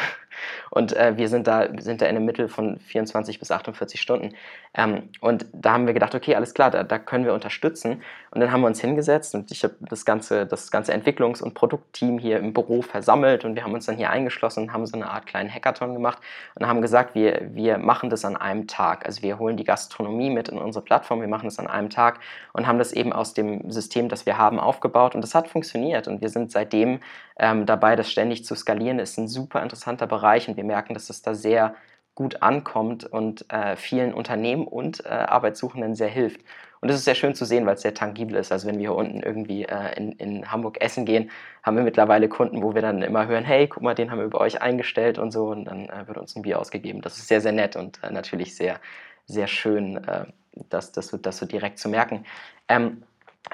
Und 0.69 0.95
äh, 0.95 1.17
wir 1.17 1.29
sind 1.29 1.47
da, 1.47 1.67
sind 1.79 2.01
da 2.01 2.05
in 2.05 2.15
der 2.15 2.23
Mitte 2.23 2.49
von 2.49 2.79
24 2.79 3.39
bis 3.39 3.51
48 3.51 3.99
Stunden. 3.99 4.33
Ähm, 4.73 5.09
und 5.21 5.45
da 5.53 5.73
haben 5.73 5.87
wir 5.87 5.93
gedacht, 5.93 6.13
okay, 6.13 6.35
alles 6.35 6.53
klar, 6.53 6.71
da, 6.71 6.83
da, 6.83 6.99
können 6.99 7.25
wir 7.25 7.33
unterstützen. 7.33 8.03
Und 8.31 8.41
dann 8.41 8.51
haben 8.51 8.61
wir 8.61 8.67
uns 8.67 8.81
hingesetzt 8.81 9.33
und 9.33 9.51
ich 9.51 9.63
habe 9.63 9.75
das 9.79 10.05
ganze, 10.05 10.45
das 10.45 10.69
ganze 10.69 10.93
Entwicklungs- 10.93 11.41
und 11.41 11.53
Produktteam 11.53 12.19
hier 12.19 12.37
im 12.37 12.53
Büro 12.53 12.81
versammelt 12.81 13.45
und 13.45 13.55
wir 13.55 13.63
haben 13.63 13.73
uns 13.73 13.85
dann 13.85 13.97
hier 13.97 14.09
eingeschlossen 14.09 14.63
und 14.63 14.73
haben 14.73 14.85
so 14.85 14.95
eine 14.95 15.09
Art 15.09 15.25
kleinen 15.25 15.51
Hackathon 15.51 15.93
gemacht 15.93 16.19
und 16.55 16.67
haben 16.67 16.81
gesagt, 16.81 17.15
wir, 17.15 17.49
wir 17.53 17.77
machen 17.77 18.09
das 18.09 18.25
an 18.25 18.35
einem 18.35 18.67
Tag. 18.67 19.05
Also 19.05 19.21
wir 19.21 19.39
holen 19.39 19.57
die 19.57 19.63
Gastronomie 19.63 20.29
mit 20.29 20.49
in 20.49 20.57
unsere 20.57 20.83
Plattform, 20.83 21.21
wir 21.21 21.27
machen 21.27 21.45
das 21.45 21.57
an 21.57 21.67
einem 21.67 21.89
Tag 21.89 22.19
und 22.53 22.67
haben 22.67 22.77
das 22.77 22.91
eben 22.91 23.13
aus 23.13 23.33
dem 23.33 23.71
System, 23.71 24.09
das 24.09 24.25
wir 24.25 24.37
haben, 24.37 24.59
aufgebaut. 24.59 25.15
Und 25.15 25.21
das 25.21 25.33
hat 25.33 25.47
funktioniert. 25.47 26.07
Und 26.07 26.21
wir 26.21 26.29
sind 26.29 26.51
seitdem 26.51 26.99
ähm, 27.39 27.65
dabei, 27.65 27.95
das 27.95 28.11
ständig 28.11 28.45
zu 28.45 28.55
skalieren. 28.55 28.97
Das 28.97 29.11
ist 29.11 29.17
ein 29.17 29.27
super 29.27 29.61
interessanter 29.77 30.07
Bereich 30.07 30.49
und 30.49 30.57
wir 30.57 30.63
merken, 30.63 30.93
dass 30.93 31.09
es 31.09 31.21
da 31.21 31.35
sehr 31.35 31.75
gut 32.15 32.41
ankommt 32.41 33.05
und 33.05 33.45
äh, 33.53 33.75
vielen 33.75 34.11
Unternehmen 34.11 34.65
und 34.65 35.05
äh, 35.05 35.09
Arbeitssuchenden 35.09 35.93
sehr 35.93 36.07
hilft. 36.07 36.41
Und 36.81 36.89
das 36.89 36.97
ist 36.97 37.05
sehr 37.05 37.15
schön 37.15 37.35
zu 37.35 37.45
sehen, 37.45 37.65
weil 37.65 37.75
es 37.75 37.83
sehr 37.83 37.93
tangibel 37.93 38.35
ist. 38.35 38.51
Also 38.51 38.67
wenn 38.67 38.75
wir 38.75 38.89
hier 38.89 38.95
unten 38.95 39.21
irgendwie 39.21 39.65
äh, 39.65 39.95
in, 39.95 40.11
in 40.13 40.51
Hamburg 40.51 40.81
essen 40.81 41.05
gehen, 41.05 41.29
haben 41.61 41.77
wir 41.77 41.83
mittlerweile 41.83 42.27
Kunden, 42.27 42.63
wo 42.63 42.73
wir 42.73 42.81
dann 42.81 43.03
immer 43.03 43.27
hören, 43.27 43.43
hey, 43.43 43.67
guck 43.67 43.83
mal, 43.83 43.93
den 43.93 44.09
haben 44.09 44.17
wir 44.17 44.25
über 44.25 44.41
euch 44.41 44.61
eingestellt 44.61 45.19
und 45.19 45.31
so. 45.31 45.49
Und 45.49 45.65
dann 45.65 45.89
äh, 45.89 46.07
wird 46.07 46.17
uns 46.17 46.35
ein 46.35 46.41
Bier 46.41 46.59
ausgegeben. 46.59 47.01
Das 47.01 47.17
ist 47.17 47.27
sehr, 47.27 47.41
sehr 47.41 47.51
nett 47.51 47.75
und 47.75 48.03
äh, 48.03 48.11
natürlich 48.11 48.55
sehr, 48.55 48.79
sehr 49.25 49.47
schön, 49.47 50.03
äh, 50.03 50.25
das, 50.69 50.91
das, 50.91 51.15
das 51.21 51.37
so 51.37 51.45
direkt 51.45 51.77
zu 51.77 51.87
merken. 51.87 52.25
Ähm, 52.67 53.03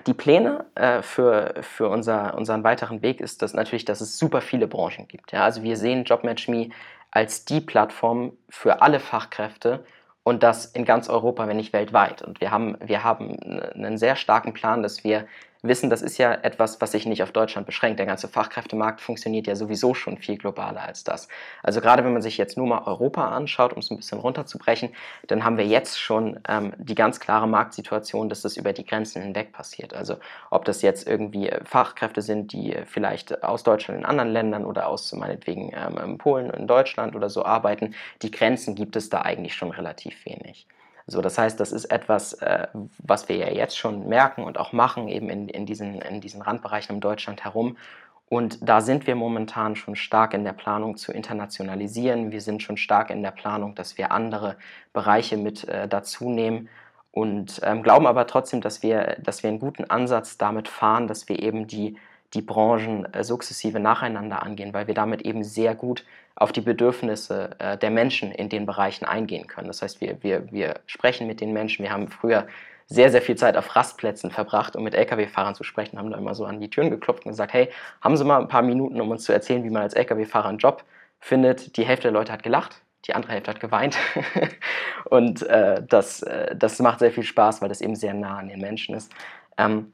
die 0.08 0.14
Pläne 0.14 0.66
äh, 0.76 1.02
für, 1.02 1.56
für 1.62 1.90
unser, 1.90 2.36
unseren 2.36 2.64
weiteren 2.64 3.02
Weg 3.02 3.22
ist 3.22 3.42
das 3.42 3.54
natürlich, 3.54 3.86
dass 3.86 4.02
es 4.02 4.18
super 4.18 4.42
viele 4.42 4.68
Branchen 4.68 5.08
gibt. 5.08 5.32
Ja? 5.32 5.44
Also 5.44 5.64
wir 5.64 5.78
sehen 5.78 6.04
JobMatchMe 6.04 6.70
als 7.12 7.46
die 7.46 7.62
Plattform 7.62 8.34
für 8.50 8.82
alle 8.82 9.00
Fachkräfte 9.00 9.86
und 10.24 10.42
das 10.42 10.66
in 10.66 10.86
ganz 10.86 11.10
Europa, 11.10 11.48
wenn 11.48 11.58
nicht 11.58 11.74
weltweit. 11.74 12.22
Und 12.22 12.42
wir 12.42 12.52
haben, 12.52 12.78
wir 12.84 13.04
haben 13.04 13.38
einen 13.40 13.98
sehr 13.98 14.16
starken 14.16 14.54
Plan, 14.54 14.82
dass 14.82 15.04
wir 15.04 15.28
wissen, 15.64 15.90
das 15.90 16.02
ist 16.02 16.18
ja 16.18 16.34
etwas, 16.34 16.82
was 16.82 16.92
sich 16.92 17.06
nicht 17.06 17.24
auf 17.24 17.32
Deutschland 17.32 17.66
beschränkt. 17.66 17.98
Der 17.98 18.06
ganze 18.06 18.28
Fachkräftemarkt 18.28 19.02
funktioniert 19.02 19.48
ja 19.48 19.56
sowieso 19.56 19.94
schon 19.94 20.18
viel 20.18 20.38
globaler 20.38 20.82
als 20.82 21.04
das. 21.04 21.30
Also 21.64 21.80
gerade 21.80 22.04
wenn 22.04 22.14
man 22.14 22.22
sich 22.22 22.38
jetzt 22.38 22.58
nur 22.58 22.68
mal 22.68 22.84
Europa 22.86 23.30
anschaut, 23.30 23.74
um 23.74 23.80
es 23.80 23.90
ein 23.90 23.98
bisschen 23.98 24.20
runterzubrechen, 24.20 24.90
dann 25.28 25.44
haben 25.44 25.58
wir 25.58 25.66
jetzt 25.66 26.00
schon 26.00 26.40
ähm, 26.48 26.74
die 26.78 26.96
ganz 26.96 27.20
klare 27.20 27.48
Marktsituation, 27.48 28.28
dass 28.28 28.42
das 28.42 28.58
über 28.58 28.74
die 28.74 28.86
Grenzen 28.86 29.22
hinweg 29.22 29.54
passiert. 29.54 29.94
Also 29.94 30.18
ob 30.50 30.66
das 30.66 30.82
jetzt 30.82 31.08
irgendwie 31.08 31.50
äh, 31.50 31.64
Fachkräfte 31.64 32.22
sind, 32.22 32.52
die 32.52 32.76
vielleicht 32.86 33.44
aus 33.44 33.64
Deutschland 33.64 34.02
in 34.02 34.06
anderen 34.06 34.32
Ländern 34.32 34.66
oder 34.66 34.88
aus 34.88 35.14
meinetwegen 35.14 35.72
ähm, 35.74 36.18
Polen 36.18 36.50
in 36.50 36.68
Deutschland 36.68 37.16
oder 37.16 37.30
so 37.30 37.46
arbeiten, 37.46 37.96
die 38.22 38.32
Grenzen 38.32 38.76
gibt 38.76 38.98
es 38.98 39.10
da 39.10 39.22
eigentlich 39.22 39.56
schon 39.56 39.72
relativ 39.72 40.26
wenig. 40.26 40.68
So, 41.08 41.22
das 41.22 41.38
heißt, 41.38 41.60
das 41.60 41.72
ist 41.72 41.86
etwas, 41.86 42.34
äh, 42.34 42.68
was 43.00 43.28
wir 43.30 43.36
ja 43.36 43.50
jetzt 43.50 43.78
schon 43.78 44.08
merken 44.08 44.44
und 44.44 44.58
auch 44.58 44.72
machen, 44.72 45.08
eben 45.08 45.30
in, 45.30 45.50
in, 45.50 45.66
diesen, 45.66 45.96
in 46.02 46.22
diesen 46.22 46.42
Randbereichen 46.42 46.96
in 46.96 47.02
Deutschland 47.02 47.44
herum. 47.44 47.78
Und 48.30 48.68
da 48.68 48.82
sind 48.82 49.06
wir 49.06 49.16
momentan 49.16 49.76
schon 49.76 49.96
stark 49.96 50.34
in 50.34 50.44
der 50.44 50.54
Planung 50.54 50.98
zu 50.98 51.12
internationalisieren. 51.12 52.32
Wir 52.32 52.42
sind 52.42 52.64
schon 52.64 52.78
stark 52.78 53.10
in 53.10 53.22
der 53.22 53.32
Planung, 53.32 53.76
dass 53.76 53.98
wir 53.98 54.12
andere 54.12 54.58
Bereiche 54.94 55.38
mit 55.38 55.68
äh, 55.68 55.88
dazu 55.88 56.30
nehmen 56.30 56.70
und 57.14 57.62
ähm, 57.64 57.84
glauben 57.84 58.08
aber 58.08 58.26
trotzdem, 58.26 58.60
dass 58.60 58.82
wir, 58.82 59.18
dass 59.22 59.44
wir 59.44 59.50
einen 59.50 59.60
guten 59.60 59.84
Ansatz 59.84 60.40
damit 60.40 60.68
fahren, 60.68 61.08
dass 61.08 61.30
wir 61.30 61.44
eben 61.44 61.68
die 61.68 61.96
die 62.34 62.42
Branchen 62.42 63.12
äh, 63.14 63.24
sukzessive 63.24 63.80
nacheinander 63.80 64.44
angehen, 64.44 64.74
weil 64.74 64.88
wir 64.88 64.94
damit 64.94 65.22
eben 65.22 65.44
sehr 65.44 65.76
gut 65.76 66.06
auf 66.36 66.52
die 66.52 66.62
Bedürfnisse 66.62 67.52
äh, 67.60 67.78
der 67.78 67.92
Menschen 67.92 68.32
in 68.32 68.50
den 68.50 68.66
Bereichen 68.66 69.06
eingehen 69.06 69.48
können. 69.48 69.68
Das 69.68 69.82
heißt, 69.82 70.02
wir, 70.02 70.22
wir, 70.24 70.52
wir 70.52 70.80
sprechen 70.88 71.28
mit 71.28 71.42
den 71.42 71.54
Menschen. 71.54 71.84
Wir 71.84 71.92
haben 71.92 72.08
früher 72.08 72.48
sehr, 72.88 73.12
sehr 73.12 73.22
viel 73.22 73.36
Zeit 73.36 73.56
auf 73.56 73.76
Rastplätzen 73.76 74.32
verbracht, 74.32 74.76
um 74.76 74.84
mit 74.84 74.94
Lkw-Fahrern 74.94 75.56
zu 75.56 75.64
sprechen, 75.64 75.98
haben 75.98 76.12
da 76.12 76.18
immer 76.18 76.36
so 76.36 76.46
an 76.46 76.60
die 76.60 76.70
Türen 76.70 76.90
geklopft 76.90 77.26
und 77.26 77.32
gesagt, 77.32 77.54
hey, 77.54 77.70
haben 78.02 78.18
Sie 78.18 78.26
mal 78.26 78.42
ein 78.42 78.48
paar 78.48 78.62
Minuten, 78.62 79.00
um 79.00 79.10
uns 79.12 79.24
zu 79.24 79.32
erzählen, 79.32 79.64
wie 79.64 79.70
man 79.70 79.84
als 79.84 79.94
Lkw-Fahrer 79.94 80.50
einen 80.50 80.58
Job 80.58 80.84
findet. 81.20 81.78
Die 81.78 81.86
Hälfte 81.86 82.04
der 82.04 82.12
Leute 82.12 82.32
hat 82.32 82.44
gelacht, 82.44 82.82
die 83.08 83.16
andere 83.16 83.34
Hälfte 83.34 83.52
hat 83.52 83.60
geweint. 83.60 83.98
und 85.06 85.44
äh, 85.44 85.82
das, 85.88 86.24
äh, 86.24 86.56
das 86.56 86.80
macht 86.80 87.00
sehr 87.00 87.12
viel 87.12 87.24
Spaß, 87.24 87.62
weil 87.62 87.70
das 87.70 87.82
eben 87.82 87.96
sehr 87.96 88.14
nah 88.14 88.38
an 88.40 88.50
den 88.50 88.60
Menschen 88.60 88.96
ist. 88.96 89.12
Ähm, 89.58 89.94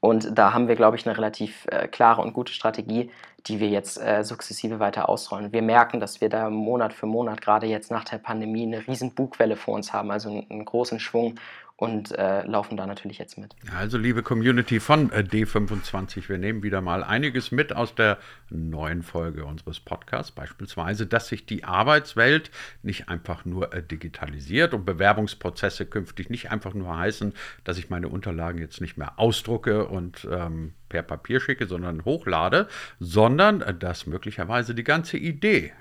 und 0.00 0.38
da 0.38 0.52
haben 0.52 0.68
wir, 0.68 0.76
glaube 0.76 0.96
ich, 0.96 1.06
eine 1.06 1.16
relativ 1.16 1.66
äh, 1.66 1.88
klare 1.88 2.22
und 2.22 2.32
gute 2.32 2.52
Strategie, 2.52 3.10
die 3.46 3.60
wir 3.60 3.68
jetzt 3.68 4.00
äh, 4.00 4.24
sukzessive 4.24 4.80
weiter 4.80 5.08
ausrollen. 5.08 5.52
Wir 5.52 5.62
merken, 5.62 6.00
dass 6.00 6.20
wir 6.20 6.30
da 6.30 6.48
Monat 6.48 6.94
für 6.94 7.06
Monat, 7.06 7.42
gerade 7.42 7.66
jetzt 7.66 7.90
nach 7.90 8.04
der 8.04 8.18
Pandemie, 8.18 8.62
eine 8.62 8.86
riesen 8.86 9.14
Bugwelle 9.14 9.56
vor 9.56 9.74
uns 9.74 9.92
haben, 9.92 10.10
also 10.10 10.30
einen, 10.30 10.50
einen 10.50 10.64
großen 10.64 10.98
Schwung 11.00 11.34
und 11.76 12.12
äh, 12.12 12.44
laufen 12.46 12.76
da 12.76 12.86
natürlich 12.86 13.18
jetzt 13.18 13.36
mit. 13.36 13.56
Also 13.76 13.98
liebe 13.98 14.22
Community 14.22 14.78
von 14.78 15.10
äh, 15.10 15.24
D25, 15.28 16.28
wir 16.28 16.38
nehmen 16.38 16.62
wieder 16.62 16.80
mal 16.80 17.02
einiges 17.02 17.50
mit 17.50 17.74
aus 17.74 17.96
der 17.96 18.18
neuen 18.48 19.02
Folge 19.02 19.44
unseres 19.44 19.80
Podcasts, 19.80 20.30
beispielsweise, 20.30 21.06
dass 21.06 21.28
sich 21.28 21.46
die 21.46 21.64
Arbeitswelt 21.64 22.52
nicht 22.82 23.08
einfach 23.08 23.44
nur 23.44 23.72
äh, 23.74 23.82
digitalisiert 23.82 24.72
und 24.72 24.84
Bewerbungsprozesse 24.84 25.86
künftig 25.86 26.30
nicht 26.30 26.52
einfach 26.52 26.74
nur 26.74 26.96
heißen, 26.96 27.32
dass 27.64 27.76
ich 27.76 27.90
meine 27.90 28.08
Unterlagen 28.08 28.60
jetzt 28.60 28.80
nicht 28.80 28.96
mehr 28.96 29.18
ausdrucke 29.18 29.86
und 29.88 30.28
ähm, 30.30 30.74
per 30.88 31.02
Papier 31.02 31.40
schicke, 31.40 31.66
sondern 31.66 32.04
hochlade, 32.04 32.68
sondern 33.00 33.62
äh, 33.62 33.74
dass 33.74 34.06
möglicherweise 34.06 34.76
die 34.76 34.84
ganze 34.84 35.16
Idee, 35.16 35.72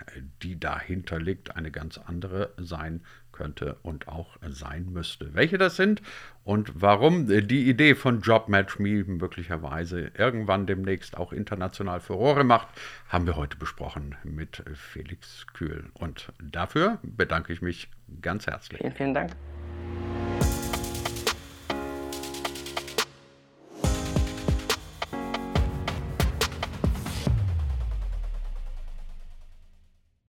die 0.42 0.60
dahinter 0.60 1.20
liegt, 1.20 1.56
eine 1.56 1.70
ganz 1.70 2.00
andere 2.00 2.52
sein 2.58 3.02
könnte 3.34 3.78
und 3.84 4.08
auch 4.08 4.38
sein 4.50 4.94
müsste. 4.94 5.34
Welche 5.34 5.58
das 5.58 5.76
sind 5.76 6.02
und 6.44 6.72
warum 6.82 7.28
die 7.28 7.70
Idee 7.70 7.96
von 7.96 8.22
JobMatchMe 8.22 9.04
möglicherweise 9.06 10.12
irgendwann 10.18 10.66
demnächst 10.66 11.18
auch 11.18 11.34
international 11.34 12.00
Furore 12.00 12.46
macht, 12.46 12.68
haben 13.10 13.26
wir 13.26 13.36
heute 13.36 13.58
besprochen 13.58 14.16
mit 14.24 14.64
Felix 14.74 15.46
Kühl. 15.54 15.86
Und 15.94 16.32
dafür 16.42 17.00
bedanke 17.04 17.52
ich 17.52 17.62
mich 17.62 17.90
ganz 18.22 18.48
herzlich. 18.48 18.80
Vielen, 18.80 18.94
vielen 18.94 19.14
Dank. 19.14 19.32